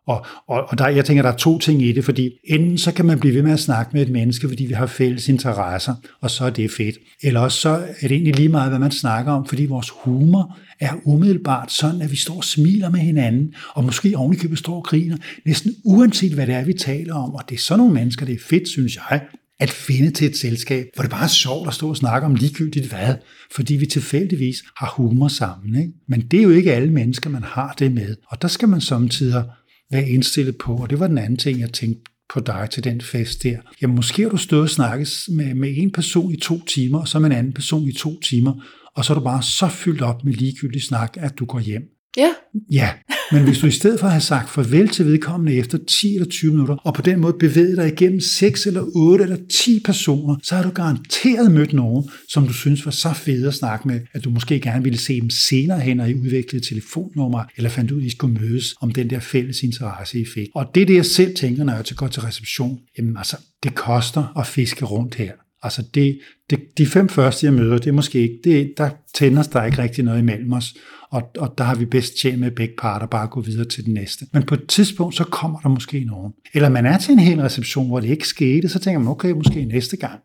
[0.07, 2.93] Og, og, og der, jeg tænker, der er to ting i det, fordi enten så
[2.93, 5.95] kan man blive ved med at snakke med et menneske, fordi vi har fælles interesser,
[6.21, 6.97] og så er det fedt.
[7.23, 10.59] Eller også så er det egentlig lige meget, hvad man snakker om, fordi vores humor
[10.81, 14.85] er umiddelbart sådan, at vi står og smiler med hinanden, og måske ovenikøbet står og
[14.85, 17.35] griner, næsten uanset hvad det er, vi taler om.
[17.35, 19.21] Og det er sådan nogle mennesker, det er fedt, synes jeg,
[19.65, 22.35] at finde til et selskab, hvor det bare er sjovt at stå og snakke om
[22.35, 23.15] ligegyldigt hvad,
[23.55, 25.81] fordi vi tilfældigvis har humor sammen.
[25.81, 25.93] Ikke?
[26.09, 28.17] Men det er jo ikke alle mennesker, man har det med.
[28.29, 29.45] Og der skal man samtidig
[29.91, 32.03] være indstillet på, og det var den anden ting, jeg tænkte
[32.35, 33.57] på dig til den fest der.
[33.83, 37.09] Jamen måske har du stået og snakket med, med en person i to timer, og
[37.09, 38.53] så med en anden person i to timer,
[38.97, 41.83] og så er du bare så fyldt op med ligegyldig snak, at du går hjem.
[42.17, 42.29] Ja.
[42.71, 42.91] Ja,
[43.33, 46.53] men hvis du i stedet for at sagt farvel til vedkommende efter 10 eller 20
[46.53, 50.55] minutter, og på den måde bevæget dig igennem 6 eller 8 eller 10 personer, så
[50.57, 54.25] har du garanteret mødt nogen, som du synes var så fede at snakke med, at
[54.25, 58.01] du måske gerne ville se dem senere hen, og I udviklede telefonnummer, eller fandt ud,
[58.01, 60.49] at I skulle mødes om den der fælles interesse, I fik.
[60.55, 62.79] Og det er det, jeg selv tænker, når jeg går til reception.
[62.99, 65.33] Jamen altså, det koster at fiske rundt her.
[65.65, 66.19] Altså det,
[66.51, 69.83] det, de fem første, jeg møder, det er måske ikke, det, der tænder der ikke
[69.83, 70.75] rigtig noget imellem os
[71.15, 73.85] og, og der har vi bedst tjent med begge parter bare at gå videre til
[73.85, 74.27] den næste.
[74.33, 76.33] Men på et tidspunkt, så kommer der måske nogen.
[76.55, 79.31] Eller man er til en hel reception, hvor det ikke skete, så tænker man, okay,
[79.31, 80.21] måske næste gang.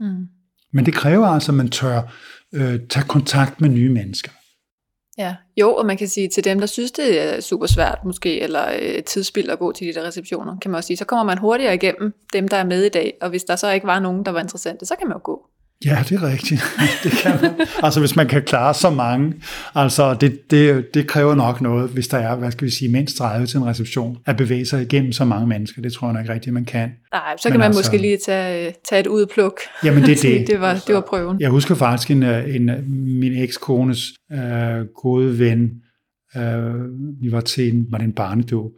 [0.00, 0.26] Mm.
[0.72, 2.14] Men det kræver altså, at man tør
[2.54, 4.30] øh, tage kontakt med nye mennesker.
[5.22, 8.40] Ja, jo, og man kan sige til dem, der synes, det er super svært måske,
[8.40, 11.24] eller øh, tidsspil at gå til de der receptioner, kan man også sige, så kommer
[11.24, 14.00] man hurtigere igennem dem, der er med i dag, og hvis der så ikke var
[14.00, 15.46] nogen, der var interessante, så kan man jo gå.
[15.84, 16.62] Ja, det er rigtigt.
[17.04, 17.66] Det kan man.
[17.82, 19.34] altså hvis man kan klare så mange,
[19.74, 23.16] altså det, det, det kræver nok noget, hvis der er, hvad skal vi sige, mindst
[23.16, 25.82] 30 til en reception, at bevæge sig igennem så mange mennesker.
[25.82, 26.90] Det tror jeg nok ikke rigtigt, man kan.
[27.12, 29.60] Nej, så kan Men man altså, måske lige tage, tage et udpluk.
[29.84, 30.46] Jamen det er det.
[30.46, 31.40] det, var, det var prøven.
[31.40, 32.70] Jeg husker faktisk en, en
[33.20, 34.02] min ekskones
[34.32, 35.70] øh, gode ven,
[36.36, 36.74] øh,
[37.22, 38.72] vi var til en, var det en barnedåb,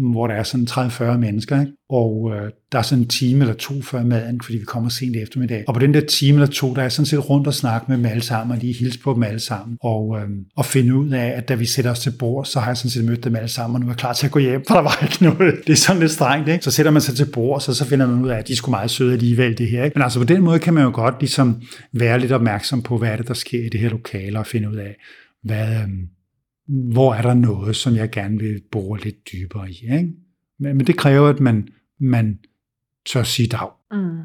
[0.00, 1.72] hvor der er sådan 30-40 mennesker, ikke?
[1.90, 5.16] og øh, der er sådan en time eller to før maden, fordi vi kommer sent
[5.16, 5.64] i eftermiddag.
[5.68, 7.96] Og på den der time eller to, der er sådan set rundt og snakke med
[7.96, 11.10] dem alle sammen, og lige hilse på dem alle sammen, og, øh, og finde ud
[11.10, 13.36] af, at da vi sætter os til bord, så har jeg sådan set mødt dem
[13.36, 15.24] alle sammen, og nu er jeg klar til at gå hjem, for der var ikke
[15.24, 15.54] noget.
[15.66, 16.64] Det er sådan lidt strengt, ikke?
[16.64, 18.56] Så sætter man sig til bord, og så, så finder man ud af, at de
[18.56, 19.84] skulle meget søde alligevel, det her.
[19.84, 19.94] Ikke?
[19.94, 23.08] Men altså på den måde kan man jo godt ligesom være lidt opmærksom på, hvad
[23.08, 24.96] er det, der sker i det her lokale, og finde ud af,
[25.44, 25.88] hvad, øh,
[26.70, 29.82] hvor er der noget, som jeg gerne vil bore lidt dybere i.
[29.82, 30.12] Ikke?
[30.58, 31.68] Men, men det kræver, at man,
[32.00, 32.38] man
[33.06, 33.68] tør sige dag.
[33.92, 34.18] Mm.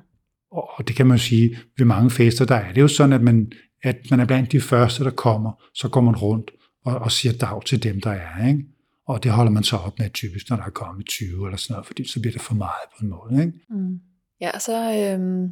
[0.52, 3.14] Og, og det kan man jo sige, ved mange fester, der er det jo sådan,
[3.14, 3.52] at man,
[3.84, 6.52] at man er blandt de første, der kommer, så går man rundt
[6.86, 8.48] og, og siger dag til dem, der er.
[8.48, 8.66] Ikke?
[9.08, 11.74] Og det holder man så op med typisk, når der er kommet 20 eller sådan
[11.74, 13.46] noget, fordi så bliver det for meget på en måde.
[13.46, 13.60] Ikke?
[13.70, 14.00] Mm.
[14.42, 15.52] Ja, så øhm,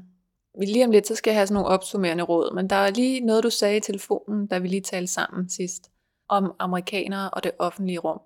[0.67, 3.19] lige om lidt, så skal jeg have sådan nogle opsummerende råd, men der er lige
[3.19, 5.92] noget, du sagde i telefonen, da vi lige talte sammen sidst
[6.29, 8.19] om amerikanere og det offentlige rum,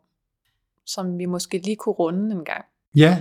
[0.85, 2.65] som vi måske lige kunne runde en gang.
[2.95, 3.17] Ja,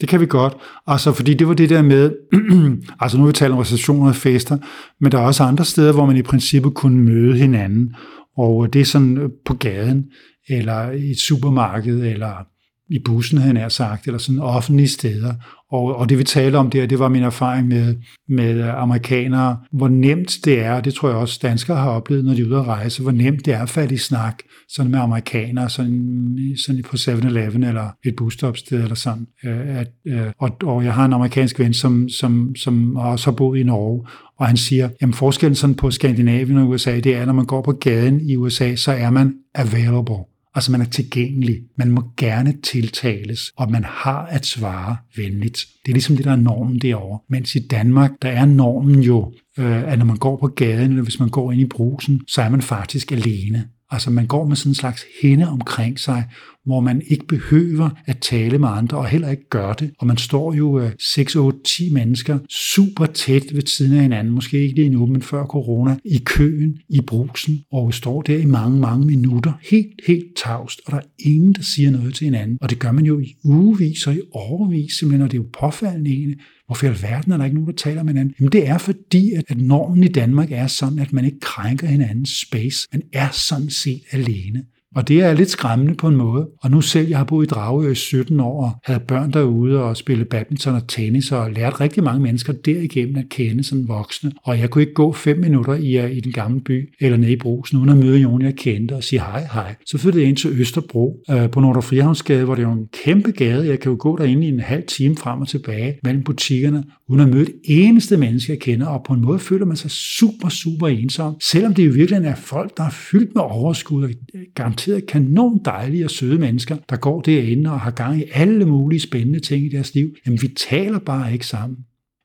[0.00, 0.56] Det kan vi godt.
[0.86, 2.12] Altså, fordi det var det der med,
[3.00, 4.58] altså nu har vi talt om receptioner og fester,
[5.00, 7.94] men der er også andre steder, hvor man i princippet kunne møde hinanden.
[8.36, 10.10] Og det er sådan øh, på gaden,
[10.48, 12.46] eller i et supermarked, eller
[12.90, 15.34] i bussen, havde jeg sagt, eller sådan offentlige steder.
[15.72, 17.96] Og, og det vi taler om der, det var min erfaring med,
[18.28, 22.40] med amerikanere, hvor nemt det er, det tror jeg også danskere har oplevet, når de
[22.40, 25.70] er ude at rejse, hvor nemt det er at falde i snak sådan med amerikanere,
[25.70, 29.26] sådan, sådan på 7-Eleven eller et busstopsted eller sådan.
[29.44, 33.36] Øh, at, øh, og, og jeg har en amerikansk ven, som, som, som også har
[33.36, 34.06] boet i Norge,
[34.38, 37.46] og han siger, at forskellen sådan på Skandinavien og USA, det er, at når man
[37.46, 40.24] går på gaden i USA, så er man available.
[40.54, 45.58] Altså man er tilgængelig, man må gerne tiltales, og man har at svare venligt.
[45.86, 47.18] Det er ligesom det, der er normen derovre.
[47.28, 51.02] Mens i Danmark, der er normen jo, øh, at når man går på gaden, eller
[51.02, 53.68] hvis man går ind i brusen, så er man faktisk alene.
[53.90, 56.24] Altså man går med sådan en slags hende omkring sig,
[56.64, 59.90] hvor man ikke behøver at tale med andre, og heller ikke gør det.
[59.98, 64.62] Og man står jo 6, 8, 10 mennesker super tæt ved siden af hinanden, måske
[64.62, 68.80] ikke lige nu, men før corona, i køen, i brusen, og står der i mange,
[68.80, 72.58] mange minutter, helt, helt tavst, og der er ingen, der siger noget til hinanden.
[72.60, 75.48] Og det gør man jo i ugevis og i overvis, simpelthen, og det er jo
[75.60, 78.34] påfaldende egentlig, Hvorfor i alverden er der ikke nogen, der taler med hinanden?
[78.38, 82.40] Jamen det er fordi, at normen i Danmark er sådan, at man ikke krænker hinandens
[82.40, 82.88] space.
[82.92, 84.64] Man er sådan set alene.
[84.96, 86.48] Og det er lidt skræmmende på en måde.
[86.62, 89.82] Og nu selv, jeg har boet i Dragø i 17 år og havde børn derude
[89.82, 94.32] og spillet badminton og tennis og lært rigtig mange mennesker derigennem at kende som voksne.
[94.42, 97.32] Og jeg kunne ikke gå fem minutter i, øh, i den gamle by eller nede
[97.32, 99.74] i brusen uden at møde nogen, jeg kendte og sige hej, hej.
[99.86, 103.30] Så flyttede jeg ind til Østerbro øh, på Nordre Frihavnsgade, hvor det er en kæmpe
[103.30, 103.66] gade.
[103.66, 107.20] Jeg kan jo gå derinde i en halv time frem og tilbage mellem butikkerne, uden
[107.20, 108.86] at møde et eneste menneske, jeg kender.
[108.86, 111.36] Og på en måde føler man sig super, super ensom.
[111.50, 114.10] Selvom det jo virkelig er folk, der er fyldt med overskud og
[114.54, 119.00] garanteret kanon dejlige og søde mennesker, der går derinde og har gang i alle mulige
[119.00, 120.14] spændende ting i deres liv.
[120.26, 121.78] Jamen, vi taler bare ikke sammen.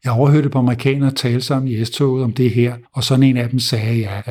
[0.03, 3.49] Jeg overhørte på amerikanere tale sammen i S-toget om det her, og sådan en af
[3.49, 4.21] dem sagde, ja,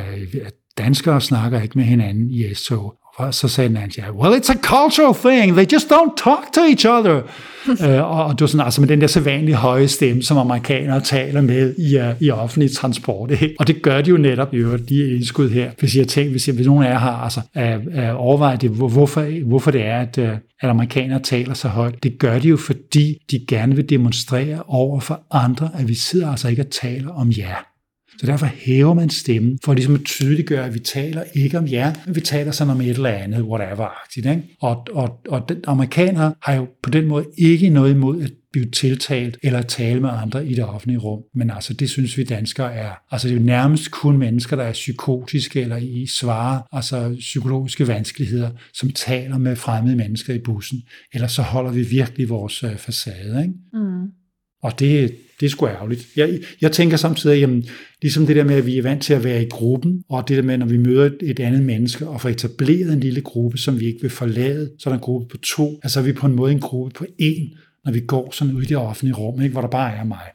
[0.44, 2.92] at danskere snakker ikke med hinanden i S-toget.
[3.16, 5.56] Og så sagde den anden, ja, well, it's a cultural thing.
[5.56, 7.22] They just don't talk to each other.
[7.68, 11.40] uh, og det var sådan, altså med den der sædvanlige høje stemme, som amerikanere taler
[11.40, 13.30] med i, uh, i offentlig transport.
[13.30, 13.54] Ikke?
[13.58, 15.70] Og det gør de jo netop i øvrigt, de indskud her.
[15.78, 18.70] Hvis jeg tænker, hvis, jeg, hvis nogen af jer har altså, uh, uh, overvejet det,
[18.70, 20.28] hvorfor, hvorfor det er, at, uh,
[20.60, 22.02] at amerikanere taler så højt.
[22.02, 26.30] Det gør de jo, fordi de gerne vil demonstrere over for andre, at vi sidder
[26.30, 27.73] altså ikke og taler om jer.
[28.20, 31.92] Så derfor hæver man stemmen, for ligesom at tydeliggøre, at vi taler ikke om jer,
[32.06, 34.26] men vi taler sådan om et eller andet, whatever-agtigt.
[34.30, 34.42] Ikke?
[34.60, 38.70] Og, og, og den, amerikanere har jo på den måde ikke noget imod at blive
[38.70, 41.22] tiltalt eller tale med andre i det offentlige rum.
[41.34, 42.90] Men altså, det synes vi danskere er.
[43.10, 47.88] Altså, det er jo nærmest kun mennesker, der er psykotiske eller i svare, altså psykologiske
[47.88, 50.82] vanskeligheder, som taler med fremmede mennesker i bussen.
[51.14, 53.42] Ellers så holder vi virkelig vores øh, facade.
[53.42, 53.54] Ikke?
[53.72, 54.23] Mm.
[54.64, 56.06] Og det, det er sgu ærgerligt.
[56.16, 57.64] Jeg, jeg tænker samtidig, jamen,
[58.02, 60.36] ligesom det der med, at vi er vant til at være i gruppen, og det
[60.36, 63.58] der med, når vi møder et, et andet menneske og får etableret en lille gruppe,
[63.58, 66.12] som vi ikke vil forlade, så er der en gruppe på to, altså er vi
[66.12, 67.54] på en måde en gruppe på en,
[67.84, 70.30] når vi går sådan ud i det offentlige rum, ikke, hvor der bare er mig.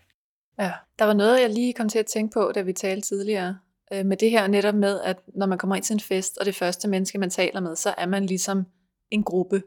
[0.60, 3.58] Ja, der var noget, jeg lige kom til at tænke på, da vi talte tidligere,
[3.94, 6.46] øh, med det her netop med, at når man kommer ind til en fest, og
[6.46, 8.66] det første menneske, man taler med, så er man ligesom
[9.12, 9.62] en gruppe.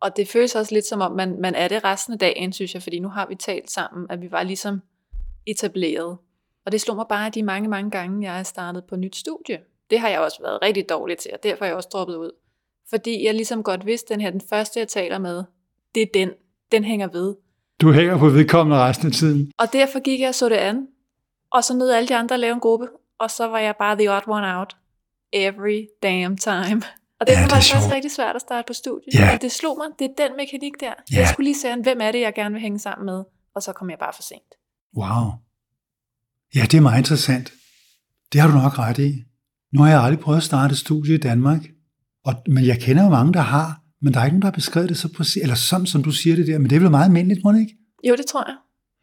[0.00, 2.74] Og det føles også lidt som om, man, man er det resten af dagen, synes
[2.74, 4.80] jeg, fordi nu har vi talt sammen, at vi var ligesom
[5.46, 6.18] etableret.
[6.66, 9.58] Og det slog mig bare de mange, mange gange, jeg er startet på nyt studie.
[9.90, 12.30] Det har jeg også været rigtig dårlig til, og derfor er jeg også droppet ud.
[12.90, 15.44] Fordi jeg ligesom godt vidste, den her, den første jeg taler med,
[15.94, 16.30] det er den.
[16.72, 17.34] Den hænger ved.
[17.80, 19.52] Du hænger på vedkommende resten af tiden.
[19.58, 20.86] Og derfor gik jeg og så det an.
[21.50, 22.88] Og så nød alle de andre at lave en gruppe.
[23.18, 24.76] Og så var jeg bare the odd one out.
[25.32, 26.82] Every damn time.
[27.20, 29.14] Og det ja, var faktisk også rigtig svært at starte på studiet.
[29.14, 29.34] Ja.
[29.34, 30.94] Og det slog mig, det er den mekanik der.
[31.12, 31.18] Ja.
[31.18, 33.72] Jeg skulle lige se, hvem er det, jeg gerne vil hænge sammen med, og så
[33.72, 34.52] kom jeg bare for sent.
[34.96, 35.26] Wow.
[36.54, 37.52] Ja, det er meget interessant.
[38.32, 39.24] Det har du nok ret i.
[39.72, 41.60] Nu har jeg aldrig prøvet at starte et studie i Danmark,
[42.24, 44.52] og, men jeg kender jo mange, der har, men der er ikke nogen, der har
[44.52, 46.90] beskrevet det så præcis, eller sådan, som du siger det der, men det er vel
[46.90, 47.76] meget almindeligt, må det ikke?
[48.08, 48.56] Jo, det tror jeg.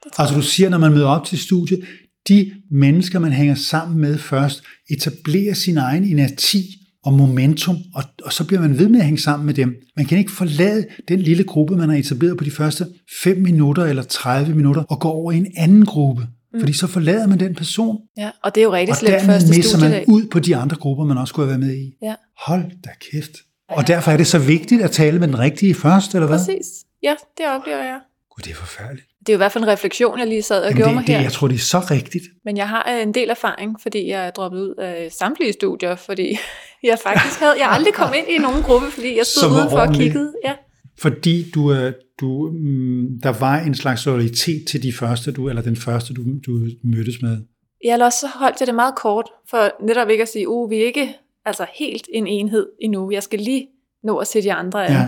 [0.04, 1.86] Det tror altså du siger, når man møder op til studiet,
[2.28, 8.34] de mennesker, man hænger sammen med først, etablerer sin egen inerti og momentum, og, og
[8.34, 9.76] så bliver man ved med at hænge sammen med dem.
[9.98, 12.88] Man kan ikke forlade den lille gruppe, man har etableret på de første
[13.24, 16.28] 5 minutter eller 30 minutter, og gå over i en anden gruppe.
[16.54, 16.60] Mm.
[16.60, 17.98] Fordi så forlader man den person.
[18.18, 20.06] Ja, og det er jo rigtig slemt første studiedag.
[20.06, 21.94] Og man ud på de andre grupper, man også skulle have været med i.
[22.02, 22.16] Ja.
[22.38, 23.32] Hold da kæft.
[23.70, 23.76] Ja.
[23.76, 26.38] Og derfor er det så vigtigt at tale med den rigtige først, eller hvad?
[26.38, 26.68] Præcis.
[27.04, 28.00] Ja, det oplever jeg.
[28.36, 29.08] Gud, det er forfærdeligt.
[29.26, 30.96] Det er jo i hvert fald en refleksion, jeg lige sad og Jamen gjorde det,
[30.96, 31.18] mig her.
[31.18, 32.24] Det, jeg tror, det er så rigtigt.
[32.46, 36.38] Men jeg har en del erfaring, fordi jeg er droppet ud af samtlige studier, fordi
[36.90, 39.94] jeg faktisk havde, jeg aldrig kom ind i nogen gruppe, fordi jeg stod udenfor og
[39.94, 40.34] kiggede.
[40.46, 40.54] Ja.
[41.02, 45.62] Fordi du, er- du, mm, der var en slags loyalitet til de første, du, eller
[45.62, 47.38] den første, du, du mødtes med.
[47.86, 50.70] Ja, eller også så holdt jeg det meget kort, for netop ikke at sige, uh,
[50.70, 51.10] vi er ikke
[51.46, 53.12] altså helt en enhed endnu.
[53.12, 53.68] Jeg skal lige
[54.04, 54.92] nå at se de andre an.
[54.94, 55.08] Ja.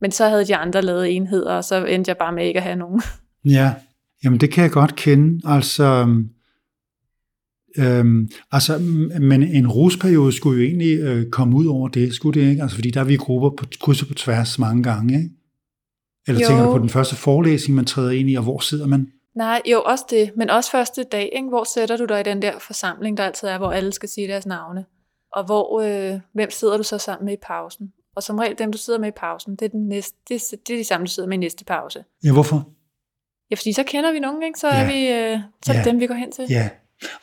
[0.00, 2.64] Men så havde de andre lavet enheder, og så endte jeg bare med ikke at
[2.64, 3.02] have nogen.
[3.44, 3.74] Ja,
[4.24, 5.40] jamen det kan jeg godt kende.
[5.44, 5.84] Altså,
[7.78, 12.40] øhm, altså m- men en rusperiode skulle jo egentlig øh, komme ud over det, skulle
[12.40, 12.62] det ikke?
[12.62, 15.30] Altså, fordi der er vi grupper på kryds og på tværs mange gange, ikke?
[16.28, 16.46] Eller Jo.
[16.46, 19.12] tænker du på den første forelæsning, man træder ind i, og hvor sidder man?
[19.36, 21.48] Nej, jo også det, men også første dag, ikke?
[21.48, 24.28] hvor sætter du dig i den der forsamling, der altid er, hvor alle skal sige
[24.28, 24.84] deres navne.
[25.36, 27.92] Og hvor, øh, hvem sidder du så sammen med i pausen?
[28.16, 30.56] Og som regel, dem du sidder med i pausen, det er, den næste, det, er-
[30.66, 32.04] det er de samme, du sidder med i næste pause.
[32.24, 32.68] Ja, hvorfor?
[33.50, 34.58] Ja, fordi så kender vi nogen, ikke?
[34.58, 34.74] så Ja.
[34.82, 35.90] er, vi, øh, så er det Ja.
[35.90, 36.44] dem, vi går hen til.
[36.50, 36.68] Ja,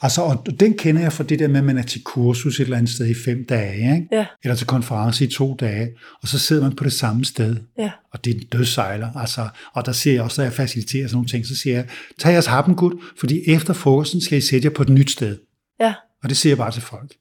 [0.01, 2.63] altså, og den kender jeg fra det der med, at man er til kursus et
[2.63, 4.07] eller andet sted i fem dage, ikke?
[4.11, 4.25] Ja.
[4.43, 5.89] eller til konference i to dage,
[6.21, 7.91] og så sidder man på det samme sted, Ja.
[8.13, 11.15] og det er en dødsejler, altså, og der siger jeg også, at jeg faciliterer sådan
[11.15, 11.86] nogle ting, så siger jeg,
[12.19, 15.38] tag jeres happengud, fordi efter frokosten skal I sætte jer på et nyt sted,
[15.80, 15.93] Ja.
[16.23, 17.13] og det siger jeg bare til folk.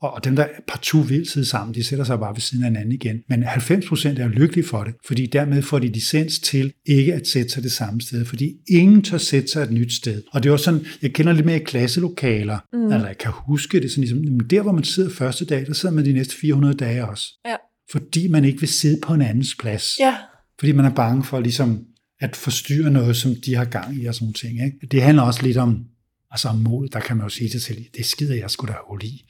[0.00, 2.70] Og, og dem, der partout vil sidde sammen, de sætter sig bare ved siden af
[2.70, 3.16] hinanden igen.
[3.28, 7.50] Men 90% er lykkelige for det, fordi dermed får de licens til ikke at sætte
[7.50, 10.22] sig det samme sted, fordi ingen tør sætte sig et nyt sted.
[10.32, 12.84] Og det er også sådan, jeg kender lidt mere i klasselokaler, mm.
[12.84, 15.94] eller jeg kan huske det, sådan ligesom, der hvor man sidder første dag, der sidder
[15.94, 17.24] man de næste 400 dage også.
[17.46, 17.56] Ja.
[17.90, 19.98] Fordi man ikke vil sidde på en andens plads.
[20.00, 20.14] Ja.
[20.58, 21.84] Fordi man er bange for ligesom
[22.20, 24.64] at forstyrre noget, som de har gang i og sådan ting.
[24.64, 24.86] Ikke?
[24.90, 25.84] Det handler også lidt om,
[26.30, 28.72] altså om mod, der kan man jo sige til sig selv, det skider jeg skulle
[28.72, 29.24] da hul i.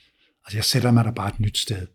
[0.49, 1.87] Altså jeg sætter mig der bare et nyt sted.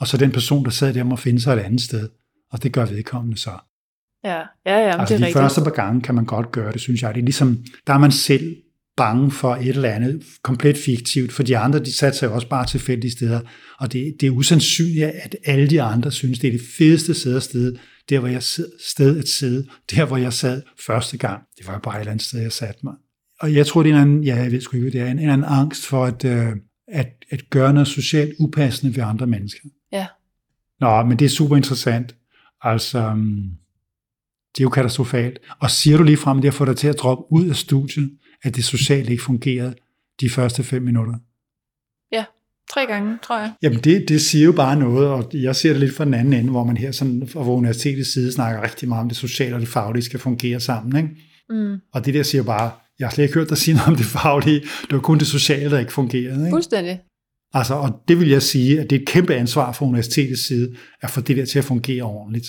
[0.00, 2.08] Og så den person, der sad der, må finde sig et andet sted.
[2.52, 3.50] Og det gør vedkommende så.
[4.24, 5.42] Ja, ja, ja men altså det er de rigtigt.
[5.42, 7.14] første par gange kan man godt gøre det, synes jeg.
[7.14, 8.56] Det er ligesom, der er man selv
[8.96, 12.48] bange for et eller andet komplet fiktivt, for de andre, de satte sig jo også
[12.48, 13.40] bare tilfældige steder,
[13.78, 17.36] og det, det er usandsynligt, at alle de andre synes, det er det fedeste sted
[17.36, 17.76] at sted,
[18.10, 21.42] der hvor jeg sid, sted at sidde, der hvor jeg sad første gang.
[21.58, 22.94] Det var bare et eller andet sted, jeg satte mig.
[23.40, 25.18] Og jeg tror, det er en anden, ja, jeg ved sgu ikke, det er, en,
[25.18, 26.52] en anden angst for at, øh,
[26.92, 29.68] at, at gøre noget socialt upassende ved andre mennesker.
[29.92, 30.06] Ja.
[30.80, 32.14] Nå, men det er super interessant.
[32.62, 33.50] Altså, um,
[34.54, 35.38] det er jo katastrofalt.
[35.60, 37.56] Og siger du lige frem, at det har fået dig til at droppe ud af
[37.56, 39.74] studiet, at det socialt ikke fungerede
[40.20, 41.14] de første fem minutter?
[42.74, 43.52] Tre gange, tror jeg.
[43.62, 46.32] Jamen det, det siger jo bare noget, og jeg ser det lidt fra den anden
[46.32, 49.60] ende, hvor man her sådan, fra universitetets side snakker rigtig meget om det sociale og
[49.60, 50.96] det faglige skal fungere sammen.
[50.96, 51.16] Ikke?
[51.50, 51.80] Mm.
[51.92, 52.70] Og det der siger bare,
[53.00, 55.26] jeg har slet ikke hørt dig sige noget om det faglige, det var kun det
[55.26, 56.40] sociale, der ikke fungerede.
[56.40, 56.50] Ikke?
[56.50, 57.00] Fuldstændig.
[57.54, 60.74] Altså, og det vil jeg sige, at det er et kæmpe ansvar fra universitetets side,
[61.02, 62.46] at få det der til at fungere ordentligt.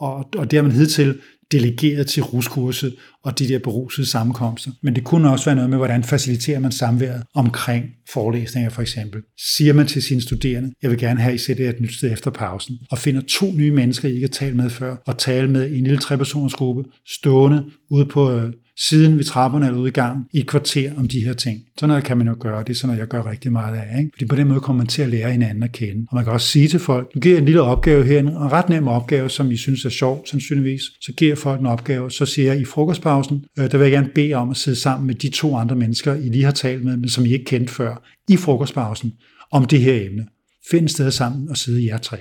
[0.00, 1.18] Og, og det har man hidtil
[1.52, 4.70] delegeret til ruskurset og de der berusede sammenkomster.
[4.82, 9.22] Men det kunne også være noget med, hvordan faciliterer man samværet omkring forelæsninger for eksempel.
[9.56, 12.12] Siger man til sine studerende, jeg vil gerne have, at I sætter et nyt sted
[12.12, 15.50] efter pausen, og finder to nye mennesker, I ikke har talt med før, og tale
[15.50, 18.52] med i en lille trepersoners gruppe, stående ude på øh,
[18.86, 21.60] siden ved trapperne eller ude i gang i et kvarter om de her ting.
[21.78, 23.98] Sådan noget kan man jo gøre, det er sådan noget, jeg gør rigtig meget af.
[23.98, 24.10] Ikke?
[24.14, 26.06] Fordi på den måde kommer man til at lære hinanden at kende.
[26.10, 28.38] Og man kan også sige til folk, nu giver jeg en lille opgave her, en
[28.38, 30.82] ret nem opgave, som I synes er sjov, sandsynligvis.
[31.00, 33.92] Så giver jeg folk en opgave, så siger jeg i frokostpausen, øh, der vil jeg
[33.92, 36.84] gerne bede om at sidde sammen med de to andre mennesker, I lige har talt
[36.84, 39.12] med, men som I ikke kendte før, i frokostpausen,
[39.50, 40.26] om det her emne.
[40.70, 42.18] Find et sted sammen og sidde jer tre.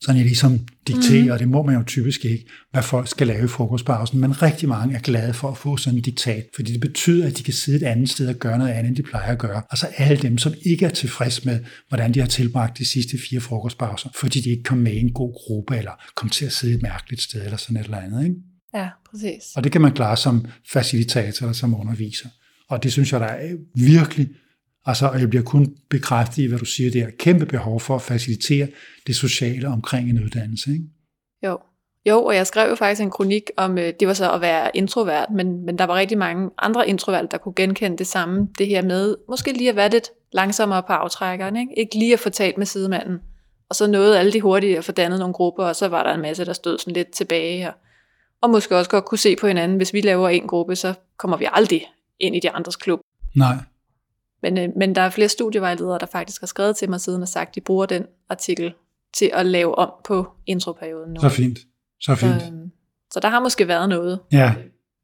[0.00, 1.30] Sådan jeg ligesom dikterer, mm.
[1.30, 4.68] og det må man jo typisk ikke, hvad folk skal lave i frokostpausen, men rigtig
[4.68, 7.54] mange er glade for at få sådan en diktat, fordi det betyder, at de kan
[7.54, 9.62] sidde et andet sted og gøre noget andet, end de plejer at gøre.
[9.70, 13.40] Altså alle dem, som ikke er tilfreds med, hvordan de har tilbragt de sidste fire
[13.40, 16.74] frokostpauser, fordi de ikke kom med i en god gruppe, eller kom til at sidde
[16.74, 18.24] et mærkeligt sted, eller sådan et eller andet.
[18.24, 18.36] Ikke?
[18.74, 19.42] Ja, præcis.
[19.56, 22.28] Og det kan man klare som facilitator eller som underviser.
[22.68, 24.28] Og det synes jeg, der er virkelig,
[24.86, 27.94] altså, og jeg bliver kun bekræftet i, hvad du siger, det er kæmpe behov for
[27.94, 28.68] at facilitere
[29.06, 30.70] det sociale omkring en uddannelse.
[30.70, 30.84] Ikke?
[31.42, 31.58] Jo.
[32.08, 34.70] Jo, og jeg skrev jo faktisk en kronik om, øh, det var så at være
[34.74, 38.66] introvert, men, men der var rigtig mange andre introverte, der kunne genkende det samme, det
[38.66, 41.78] her med, måske lige at være lidt langsommere på aftrækkeren, ikke?
[41.78, 43.18] ikke lige at få talt med sidemanden,
[43.68, 46.14] og så nåede alle de hurtigt at få dannet nogle grupper, og så var der
[46.14, 47.74] en masse, der stod sådan lidt tilbage, og,
[48.40, 51.36] og måske også godt kunne se på hinanden, hvis vi laver en gruppe, så kommer
[51.36, 51.86] vi aldrig
[52.20, 53.00] ind i de andres klub.
[53.34, 53.56] Nej,
[54.42, 57.28] Men, øh, men der er flere studievejledere, der faktisk har skrevet til mig siden og
[57.28, 58.72] sagt, at de bruger den artikel
[59.14, 61.20] til at lave om på introperioden nu.
[61.20, 61.58] så fint.
[62.00, 62.32] Så fint.
[62.52, 62.70] Øhm,
[63.12, 64.20] så der har måske været noget.
[64.32, 64.54] Ja,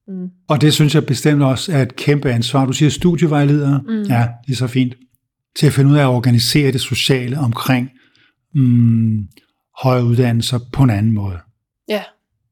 [0.09, 0.29] Mm.
[0.49, 2.67] og det synes jeg bestemt også er et kæmpe ansvar.
[2.67, 3.83] Du siger studievejledere.
[3.87, 4.03] Mm.
[4.03, 4.95] Ja, det er så fint.
[5.57, 7.91] Til at finde ud af at organisere det sociale omkring
[8.55, 9.29] mm,
[9.83, 11.39] højere uddannelser på en anden måde.
[11.89, 12.03] Ja,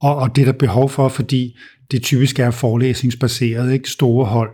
[0.03, 1.57] Og, og det er der behov for, fordi
[1.91, 4.51] det typisk er forelæsningsbaseret, ikke store hold.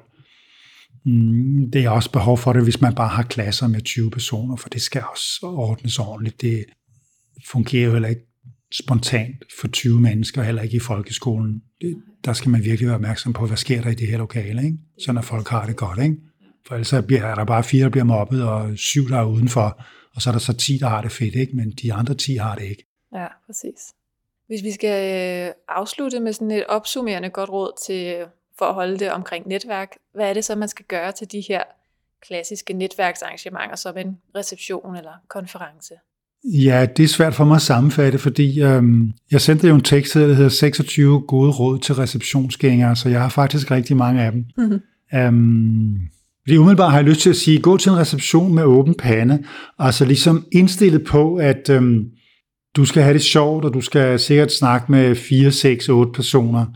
[1.07, 4.57] Mm, det er også behov for det, hvis man bare har klasser med 20 personer,
[4.57, 6.41] for det skal også ordnes ordentligt.
[6.41, 6.65] Det
[7.51, 8.27] fungerer jo heller ikke
[8.73, 11.63] spontant for 20 mennesker, heller ikke i folkeskolen.
[11.81, 14.65] Det, der skal man virkelig være opmærksom på, hvad sker der i det her lokale,
[14.65, 14.79] ikke?
[14.99, 16.03] sådan at folk har det godt.
[16.03, 16.17] Ikke?
[16.67, 19.83] For ellers bliver, er der bare fire, der bliver mobbet, og syv, der er udenfor,
[20.15, 21.57] og så er der så 10, der har det fedt, ikke?
[21.57, 22.87] men de andre 10 har det ikke.
[23.15, 23.95] Ja, præcis.
[24.47, 24.97] Hvis vi skal
[25.49, 28.25] øh, afslutte med sådan et opsummerende godt råd til,
[28.59, 31.43] for at holde det omkring netværk, hvad er det så, man skal gøre til de
[31.49, 31.63] her
[32.27, 35.95] klassiske netværksarrangementer, som en reception eller konference?
[36.45, 40.15] Ja, det er svært for mig at sammenfatte, fordi øhm, jeg sendte jo en tekst,
[40.15, 44.45] der hedder 26 gode råd til receptionsgængere, så jeg har faktisk rigtig mange af dem.
[44.57, 44.81] Mm-hmm.
[45.15, 45.99] Øhm,
[46.43, 49.45] fordi umiddelbart har jeg lyst til at sige, gå til en reception med åben pande,
[49.79, 52.11] altså ligesom indstillet på, at øhm,
[52.77, 56.67] du skal have det sjovt, og du skal sikkert snakke med 4, 6, 8 personer.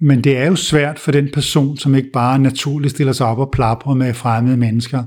[0.00, 3.38] Men det er jo svært for den person, som ikke bare naturligt stiller sig op
[3.38, 5.04] og plapper med fremmede mennesker.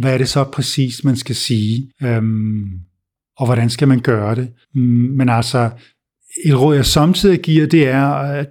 [0.00, 1.92] Hvad er det så præcis, man skal sige?
[2.02, 2.64] Øhm,
[3.38, 4.52] og hvordan skal man gøre det?
[4.74, 4.82] Mm,
[5.16, 5.70] men altså,
[6.44, 8.48] et råd, jeg samtidig giver, det er, at,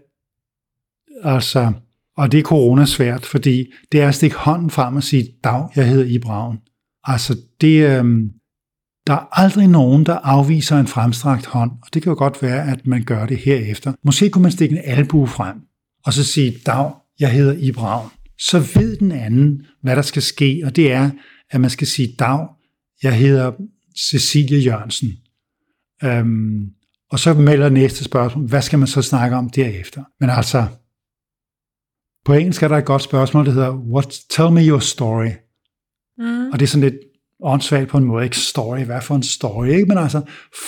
[1.23, 1.73] altså,
[2.17, 5.67] og det er corona svært, fordi det er at stikke hånden frem og sige, dag,
[5.75, 6.59] jeg hedder Ibraun.
[7.03, 8.29] Altså, det, øhm,
[9.07, 12.71] der er aldrig nogen, der afviser en fremstrakt hånd, og det kan jo godt være,
[12.71, 13.93] at man gør det herefter.
[14.03, 15.55] Måske kunne man stikke en albue frem,
[16.05, 18.09] og så sige, dag, jeg hedder Ibraun.
[18.39, 21.11] Så ved den anden, hvad der skal ske, og det er,
[21.49, 22.47] at man skal sige, dag,
[23.03, 23.51] jeg hedder
[23.97, 25.11] Cecilie Jørgensen.
[26.03, 26.69] Øhm,
[27.11, 30.03] og så melder næste spørgsmål, hvad skal man så snakke om derefter?
[30.19, 30.67] Men altså,
[32.25, 35.29] på engelsk er der et godt spørgsmål, der hedder, What, tell me your story.
[36.17, 36.49] Mm.
[36.51, 37.08] Og det er sådan lidt
[37.43, 39.85] åndssvagt på en måde, ikke story, hvad for en story, ikke?
[39.85, 40.21] Men altså,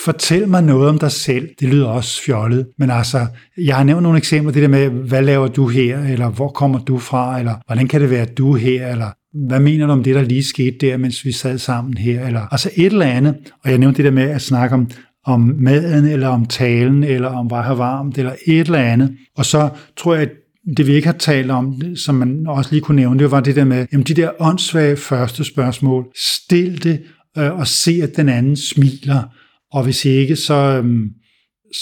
[0.05, 4.03] fortæl mig noget om dig selv, det lyder også fjollet, men altså, jeg har nævnt
[4.03, 7.55] nogle eksempler, det der med, hvad laver du her, eller hvor kommer du fra, eller
[7.65, 9.07] hvordan kan det være, at du er her, eller
[9.47, 12.27] hvad mener du om det, der lige skete der, mens vi sad sammen her?
[12.27, 13.35] Eller, altså et eller andet.
[13.63, 14.89] Og jeg nævnte det der med at snakke om,
[15.25, 19.17] om maden, eller om talen, eller om hvad har varmt, eller et eller andet.
[19.37, 20.29] Og så tror jeg, at
[20.77, 23.55] det vi ikke har talt om, som man også lige kunne nævne, det var det
[23.55, 27.01] der med, jamen de der åndssvage første spørgsmål, stil det
[27.37, 29.23] øh, og se, at den anden smiler.
[29.71, 31.09] Og hvis ikke, så, øhm,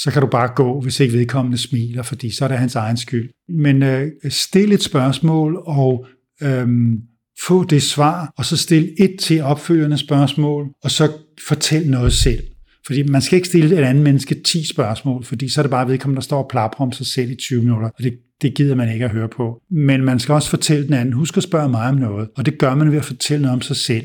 [0.02, 2.96] så kan du bare gå, hvis ikke vedkommende smiler, fordi så er det hans egen
[2.96, 3.30] skyld.
[3.48, 6.06] Men øh, stil et spørgsmål og
[6.42, 7.00] øhm,
[7.46, 11.12] få det svar, og så stil et til opfølgende spørgsmål, og så
[11.48, 12.42] fortæl noget selv.
[12.86, 15.88] Fordi man skal ikke stille et andet menneske 10 spørgsmål, fordi så er det bare
[15.88, 18.12] vedkommende, der står og plapper om sig selv i 20 minutter, og det,
[18.42, 19.62] det gider man ikke at høre på.
[19.70, 22.58] Men man skal også fortælle den anden, husk at spørge mig om noget, og det
[22.58, 24.04] gør man ved at fortælle noget om sig selv.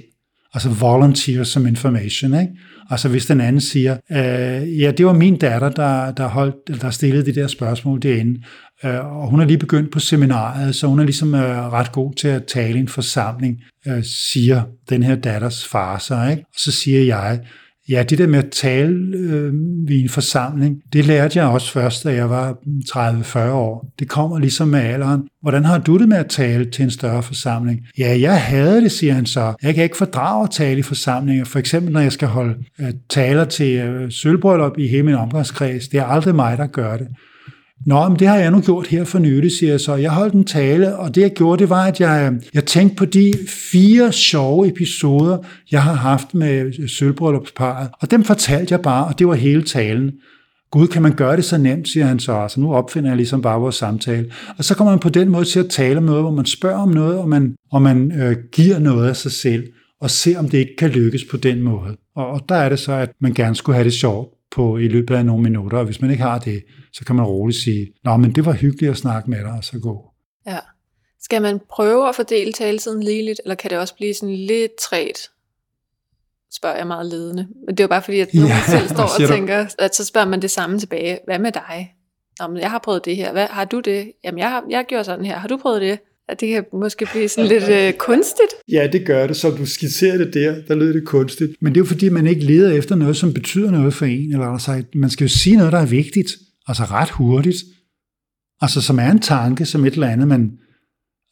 [0.53, 2.53] Altså volunteer som information, ikke?
[2.89, 6.89] Altså hvis den anden siger, øh, ja, det var min datter, der, der, holdt, der
[6.89, 8.41] stillede de der spørgsmål derinde,
[8.83, 12.13] øh, og hun er lige begyndt på seminaret, så hun er ligesom øh, ret god
[12.13, 13.57] til at tale i en forsamling,
[13.87, 16.43] øh, siger den her datters far så, ikke?
[16.43, 17.39] Og så siger jeg,
[17.89, 19.53] Ja, det der med at tale øh,
[19.87, 22.57] ved en forsamling, det lærte jeg også først, da jeg var
[22.89, 23.93] 30-40 år.
[23.99, 25.21] Det kommer ligesom med alderen.
[25.41, 27.79] Hvordan har du det med at tale til en større forsamling?
[27.97, 29.53] Ja, jeg havde det, siger han så.
[29.63, 31.45] Jeg kan ikke fordrage at tale i forsamlinger.
[31.45, 35.87] For eksempel, når jeg skal holde øh, taler til øh, sølvbrøllup i hele min omgangskreds.
[35.87, 37.07] Det er aldrig mig, der gør det.
[37.85, 39.95] Nå, men det har jeg nu gjort her for nylig, siger jeg så.
[39.95, 43.05] Jeg holdt en tale, og det jeg gjorde, det var, at jeg, jeg tænkte på
[43.05, 43.33] de
[43.71, 45.37] fire sjove episoder,
[45.71, 47.89] jeg har haft med sølvbryllupsparet.
[48.01, 50.11] Og dem fortalte jeg bare, og det var hele talen.
[50.71, 52.33] Gud, kan man gøre det så nemt, siger han så.
[52.33, 54.31] Altså, nu opfinder jeg ligesom bare vores samtale.
[54.57, 56.79] Og så kommer man på den måde til at tale om noget, hvor man spørger
[56.79, 59.63] om noget, og man, og man øh, giver noget af sig selv,
[60.01, 61.97] og ser, om det ikke kan lykkes på den måde.
[62.15, 64.87] Og, og der er det så, at man gerne skulle have det sjovt på i
[64.87, 67.93] løbet af nogle minutter, og hvis man ikke har det, så kan man roligt sige,
[68.03, 70.11] nå, men det var hyggeligt at snakke med dig, og så gå.
[70.47, 70.59] Ja.
[71.21, 75.29] Skal man prøve at fordele taletiden ligeligt, eller kan det også blive sådan lidt træt?
[76.53, 77.47] Spørger jeg meget ledende.
[77.65, 80.05] Men det er jo bare fordi, at nogen ja, selv står og tænker, at så
[80.05, 81.19] spørger man det samme tilbage.
[81.25, 81.95] Hvad med dig?
[82.39, 83.31] Nå, men jeg har prøvet det her.
[83.31, 84.11] Hvad, har du det?
[84.23, 85.37] Jamen, jeg har, jeg har gjort sådan her.
[85.37, 85.99] Har du prøvet det?
[86.29, 88.53] At det kan måske blive sådan lidt øh, kunstigt.
[88.71, 89.35] Ja, det gør det.
[89.35, 91.51] Som du skitserer det der, der lyder det kunstigt.
[91.61, 94.31] Men det er jo fordi, man ikke leder efter noget, som betyder noget for en.
[94.31, 96.31] Eller altså, man skal jo sige noget, der er vigtigt.
[96.67, 97.57] Altså ret hurtigt.
[98.61, 100.51] Altså som er en tanke, som et eller andet, man,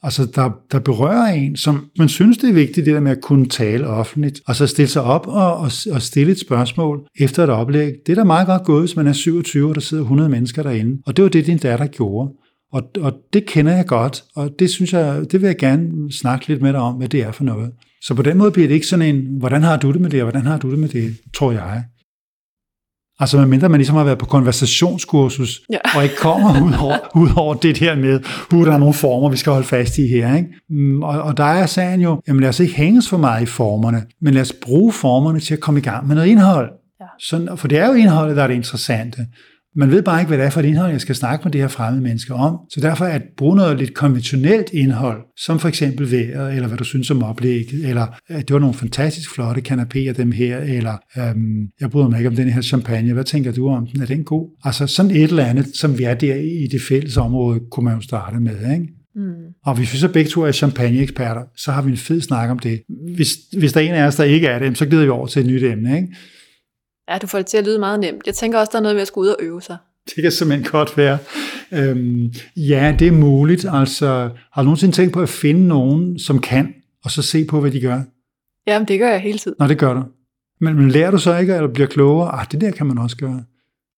[0.01, 3.21] altså der, der berører en, som man synes, det er vigtigt, det der med at
[3.21, 4.41] kunne tale offentligt.
[4.47, 7.93] og så stille sig op og, og, og stille et spørgsmål efter et oplæg.
[8.05, 10.63] Det er da meget godt gået, hvis man er 27, og der sidder 100 mennesker
[10.63, 11.01] derinde.
[11.05, 12.31] Og det var det, din datter gjorde.
[12.73, 16.47] Og, og det kender jeg godt, og det synes jeg, det vil jeg gerne snakke
[16.47, 17.71] lidt med dig om, hvad det er for noget.
[18.01, 20.21] Så på den måde bliver det ikke sådan en, hvordan har du det med det,
[20.21, 21.83] og hvordan har du det med det, tror jeg.
[23.19, 25.77] Altså medmindre man ligesom har været på konversationskursus, ja.
[25.97, 28.19] og ikke kommer ud over, ud over det der med,
[28.49, 30.35] hvor der er nogle former, vi skal holde fast i her.
[30.35, 30.49] Ikke?
[30.69, 33.45] Mm, og, og der er sagen jo, jamen lad os ikke hænges for meget i
[33.45, 36.71] formerne, men lad os bruge formerne til at komme i gang med noget indhold.
[37.01, 37.05] Ja.
[37.19, 39.25] Sådan, for det er jo indholdet, der er det interessante.
[39.75, 41.57] Man ved bare ikke, hvad det er for et indhold, jeg skal snakke med de
[41.57, 42.57] her fremmede mennesker om.
[42.69, 46.83] Så derfor at bruge noget lidt konventionelt indhold, som for eksempel vejret, eller hvad du
[46.83, 51.67] synes om oplægget, eller at det var nogle fantastisk flotte kanapéer, dem her, eller øhm,
[51.79, 54.01] jeg bryder mig ikke om den her champagne, hvad tænker du om den?
[54.01, 54.49] Er den god?
[54.63, 57.95] Altså sådan et eller andet, som vi er der i det fælles område, kunne man
[57.95, 58.87] jo starte med, ikke?
[59.15, 59.33] Mm.
[59.65, 62.59] Og hvis vi så begge to er champagne-eksperter, så har vi en fed snak om
[62.59, 62.81] det.
[63.15, 65.27] Hvis, hvis der er en af os, der ikke er det, så glider vi over
[65.27, 65.95] til et nyt emne.
[65.95, 66.07] Ikke?
[67.09, 68.27] Ja, du får det til at lyde meget nemt.
[68.27, 69.77] Jeg tænker også, der er noget med at skulle ud og øve sig.
[70.05, 71.17] Det kan simpelthen godt være.
[71.71, 73.65] Øhm, ja, det er muligt.
[73.71, 76.73] Altså, har du nogensinde tænkt på at finde nogen, som kan,
[77.03, 78.01] og så se på, hvad de gør?
[78.67, 79.55] Jamen, det gør jeg hele tiden.
[79.59, 80.03] Nå, det gør du.
[80.61, 82.39] Men, men lærer du så ikke, eller bliver klogere?
[82.39, 83.43] Ah, det der kan man også gøre.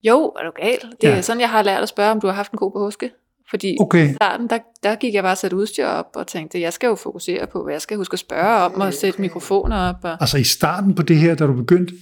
[0.04, 0.78] Jo, er du gal?
[1.02, 1.22] Det er ja.
[1.22, 3.12] sådan, jeg har lært at spørge, om du har haft en god påske.
[3.50, 4.10] Fordi okay.
[4.10, 6.96] i starten, der, der gik jeg bare satte udstyr op og tænkte, jeg skal jo
[6.96, 9.96] fokusere på, hvad jeg skal huske at spørge om, og sætte mikrofoner op.
[10.04, 10.18] Og...
[10.20, 11.94] Altså i starten på det her, da du begyndte?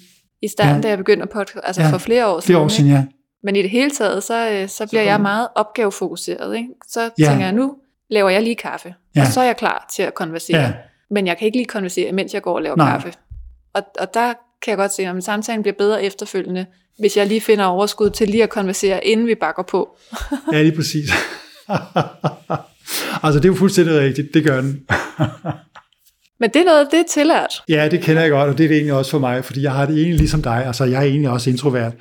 [0.44, 0.82] I starten, ja.
[0.82, 1.90] da jeg begyndte at podcast, altså ja.
[1.90, 2.48] for flere år siden.
[2.48, 3.06] Flere år siden, ja.
[3.44, 6.58] Men i det hele taget, så, øh, så bliver jeg meget opgavefokuseret.
[6.58, 6.70] Ikke?
[6.88, 7.28] Så ja.
[7.28, 7.76] tænker jeg, nu
[8.10, 9.22] laver jeg lige kaffe, ja.
[9.22, 10.62] og så er jeg klar til at konversere.
[10.62, 10.74] Ja.
[11.12, 12.92] Men jeg kan ikke lige konversere, mens jeg går og laver Nej.
[12.92, 13.14] kaffe.
[13.74, 16.66] Og, og der kan jeg godt se, at samtalen bliver bedre efterfølgende,
[17.00, 19.98] hvis jeg lige finder overskud til lige at konversere, inden vi bakker på.
[20.54, 21.10] ja, lige præcis.
[23.24, 24.34] altså, det er jo fuldstændig rigtigt.
[24.34, 24.80] Det gør den.
[26.44, 27.64] Men det er noget, det er tillært.
[27.70, 29.72] Ja, det kender jeg godt, og det er det egentlig også for mig, fordi jeg
[29.72, 30.64] har det egentlig ligesom dig.
[30.66, 31.94] Altså, jeg er egentlig også introvert.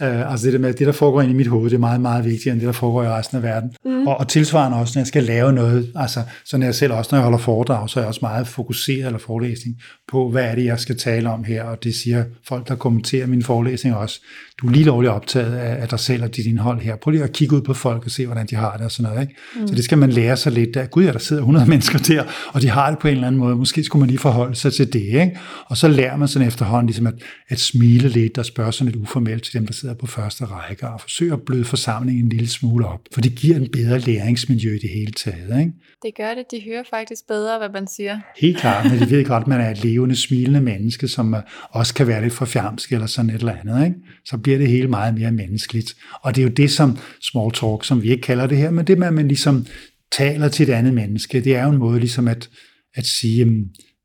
[0.00, 2.00] Uh, altså det der med, det der foregår ind i mit hoved, det er meget,
[2.00, 3.70] meget vigtigere end det, der foregår i resten af verden.
[3.84, 4.06] Mm.
[4.06, 7.08] Og, og tilsvarende også, når jeg skal lave noget, altså så når jeg selv også,
[7.12, 9.76] når jeg holder foredrag, så er jeg også meget fokuseret eller forelæsning
[10.08, 13.26] på, hvad er det, jeg skal tale om her, og det siger folk, der kommenterer
[13.26, 14.20] min forelæsning også.
[14.60, 16.96] Du er lige lovligt optaget af, af dig selv og dit indhold her.
[16.96, 19.10] Prøv lige at kigge ud på folk og se, hvordan de har det og sådan
[19.10, 19.22] noget.
[19.22, 19.34] Ikke?
[19.60, 19.68] Mm.
[19.68, 20.90] Så det skal man lære sig lidt af.
[20.90, 23.38] Gud, ja, der sidder 100 mennesker der, og de har det på en eller anden
[23.38, 23.56] måde.
[23.56, 25.00] Måske skulle man lige forholde sig til det.
[25.00, 25.38] Ikke?
[25.66, 27.14] Og så lærer man sådan efterhånden ligesom at,
[27.48, 30.88] at smile lidt og spørge sådan lidt uformelt til dem, der sidder på første række,
[30.88, 33.00] og forsøge at bløde forsamlingen en lille smule op.
[33.12, 35.60] For det giver en bedre læringsmiljø i det hele taget.
[35.60, 35.72] Ikke?
[36.02, 36.44] Det gør det.
[36.50, 38.20] De hører faktisk bedre, hvad man siger.
[38.40, 41.36] Helt klart, men de ved godt, at man er et levende, smilende menneske, som
[41.70, 43.84] også kan være lidt for fjamsk eller sådan et eller andet.
[43.84, 43.96] Ikke?
[44.24, 45.94] Så bliver det hele meget mere menneskeligt.
[46.22, 48.86] Og det er jo det, som small talk, som vi ikke kalder det her, men
[48.86, 49.66] det med, at man ligesom
[50.12, 52.50] taler til et andet menneske, det er jo en måde ligesom at,
[52.94, 53.48] at sige, at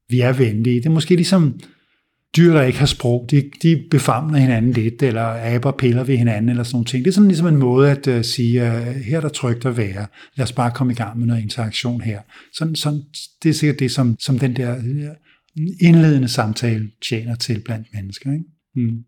[0.10, 0.76] vi er venlige.
[0.76, 1.60] Det er måske ligesom
[2.38, 6.50] dyr, der ikke har sprog, de, de befamler hinanden lidt, eller aber piller ved hinanden,
[6.50, 7.06] eller sådan nogle ting.
[7.06, 9.78] Det er sådan ligesom en måde at uh, sige, uh, her er der trygt at
[9.78, 12.22] være, lad os bare komme i gang med noget interaktion her.
[12.54, 13.02] Sådan, sådan,
[13.44, 15.16] det er sikkert det, som, som den der uh,
[15.82, 18.32] indledende samtale tjener til blandt mennesker.
[18.32, 18.46] Ikke?
[18.76, 19.04] Mm.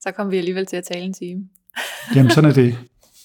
[0.00, 1.42] Så kommer vi alligevel til at tale en time.
[2.16, 2.78] Jamen, sådan er det.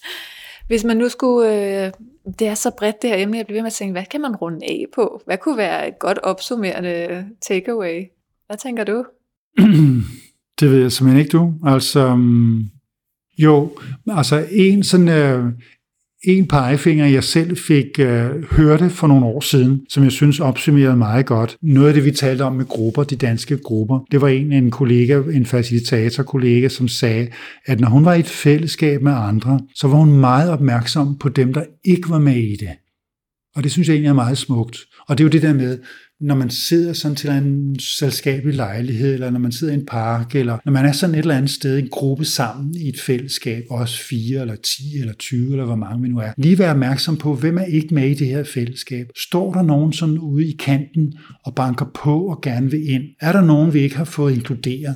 [0.67, 1.49] Hvis man nu skulle,
[1.85, 1.91] øh,
[2.39, 4.21] det er så bredt det her emne, jeg bliver ved med at tænke, hvad kan
[4.21, 5.21] man runde af på?
[5.25, 8.03] Hvad kunne være et godt opsummerende takeaway?
[8.47, 9.05] Hvad tænker du?
[10.59, 11.53] det ved jeg simpelthen ikke, du.
[11.65, 12.63] Altså, mm,
[13.37, 13.71] jo,
[14.07, 15.51] altså en sådan, øh,
[16.23, 20.97] en pegefinger, jeg selv fik øh, hørte for nogle år siden, som jeg synes opsummerede
[20.97, 21.57] meget godt.
[21.61, 24.71] Noget af det, vi talte om med grupper, de danske grupper, det var en, en
[24.71, 27.27] kollega, en facilitator-kollega, som sagde,
[27.65, 31.29] at når hun var i et fællesskab med andre, så var hun meget opmærksom på
[31.29, 32.69] dem, der ikke var med i det.
[33.55, 34.77] Og det synes jeg egentlig er meget smukt.
[35.07, 35.79] Og det er jo det der med,
[36.21, 40.35] når man sidder sådan til en selskabelig lejlighed, eller når man sidder i en park,
[40.35, 43.63] eller når man er sådan et eller andet sted, en gruppe sammen i et fællesskab,
[43.69, 46.31] også fire, eller 10, eller 20, eller hvor mange vi nu er.
[46.37, 49.07] Lige være opmærksom på, hvem er ikke med i det her fællesskab.
[49.17, 51.13] Står der nogen sådan ude i kanten
[51.45, 53.03] og banker på og gerne vil ind?
[53.21, 54.95] Er der nogen, vi ikke har fået inkluderet?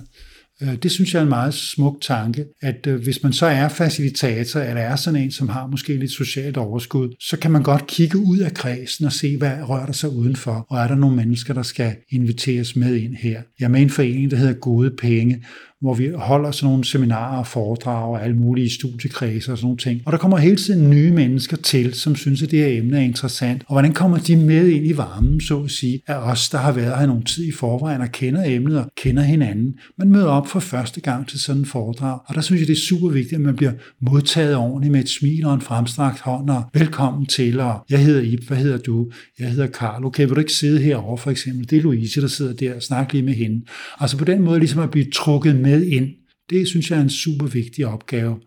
[0.62, 3.68] Øh, det synes jeg er en meget smuk tanke, at øh, hvis man så er
[3.68, 7.88] facilitator, eller er sådan en, som har måske lidt socialt overskud, så kan man godt
[7.88, 11.16] kigge ud af kredsen og se, hvad rører der sig udenfor, og er der nogle
[11.16, 13.42] mennesker, der skal inviteres med ind her.
[13.60, 15.44] Jeg er med i en forening, der hedder Gode Penge,
[15.82, 19.78] hvor vi holder sådan nogle seminarer og foredrag og alle mulige studiekredser og sådan nogle
[19.78, 20.02] ting.
[20.06, 23.02] Og der kommer hele tiden nye mennesker til, som synes, at det her emne er
[23.02, 23.64] interessant.
[23.68, 26.72] Og hvordan kommer de med ind i varmen, så at sige, af os, der har
[26.72, 29.74] været her nogle tid i forvejen og kender emnet og kender hinanden.
[29.98, 32.74] Man møder op for første gang til sådan en foredrag, og der synes jeg, det
[32.74, 33.72] er super vigtigt, at man bliver
[34.02, 38.22] modtaget ordentligt med et smil og en fremstrakt hånd og velkommen til, og jeg hedder
[38.22, 39.12] Ip, hvad hedder du?
[39.40, 40.06] Jeg hedder Karl.
[40.06, 41.70] Okay, vil du ikke sidde herovre for eksempel?
[41.70, 43.66] Det er Louise, der sidder der og snakker lige med hende.
[44.00, 46.10] Altså på den måde ligesom at blive trukket med med ind.
[46.50, 48.40] Det synes jeg er en super vigtig opgave,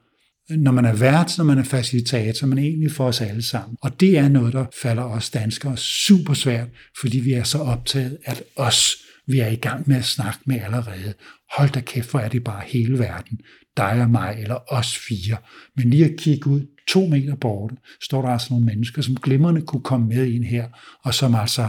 [0.51, 3.77] når man er vært, når man er facilitator, men egentlig for os alle sammen.
[3.83, 6.69] Og det er noget, der falder os danskere super svært,
[7.01, 8.97] fordi vi er så optaget af os,
[9.27, 11.15] vi er i gang med at snakke med allerede.
[11.57, 13.39] Hold da kæft, hvor er det bare hele verden.
[13.77, 15.37] Dig og mig, eller os fire.
[15.77, 19.61] Men lige at kigge ud to meter borte, står der altså nogle mennesker, som glimrende
[19.63, 20.69] kunne komme med ind her,
[21.05, 21.69] og som altså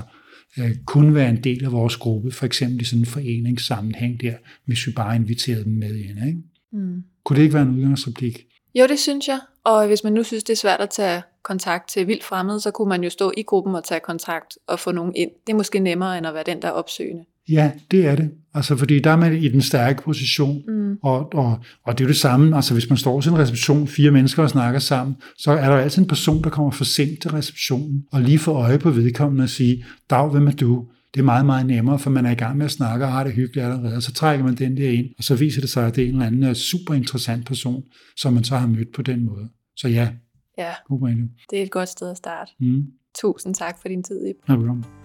[0.60, 4.36] øh, kunne være en del af vores gruppe, for eksempel i sådan en foreningssammenhæng der,
[4.66, 6.28] hvis vi bare inviterede dem med ind.
[6.28, 6.40] Ikke?
[6.72, 7.04] Mm.
[7.24, 8.46] Kunne det ikke være en udgangsreplik?
[8.76, 9.40] Jo, det synes jeg.
[9.64, 12.72] Og hvis man nu synes, det er svært at tage kontakt til vildt fremmede, så
[12.72, 15.32] kunne man jo stå i gruppen og tage kontakt og få nogen ind.
[15.48, 17.26] Det er måske nemmere, end at være den, der er opsøgende.
[17.50, 18.32] Ja, det er det.
[18.54, 20.98] Altså, fordi der er man i den stærke position, mm.
[21.04, 22.56] og, og, og det er jo det samme.
[22.56, 25.78] Altså, hvis man står til en reception, fire mennesker og snakker sammen, så er der
[25.78, 29.44] altid en person, der kommer for sent til receptionen, og lige får øje på vedkommende
[29.44, 30.86] og sige, Dag, hvem er du?
[31.14, 33.24] Det er meget, meget nemmere, for man er i gang med at snakke og har
[33.24, 35.88] det hyggeligt allerede, og så trækker man den der ind, og så viser det sig,
[35.88, 37.84] at det er en eller anden øh, super interessant person,
[38.18, 39.50] som man så har mødt på den måde.
[39.76, 40.10] Så ja,
[40.58, 40.72] ja.
[40.88, 42.52] god det er et godt sted at starte.
[42.60, 42.84] Mm.
[43.16, 44.36] Tusind tak for din tid, Ip.
[44.50, 45.03] Ja, velkommen.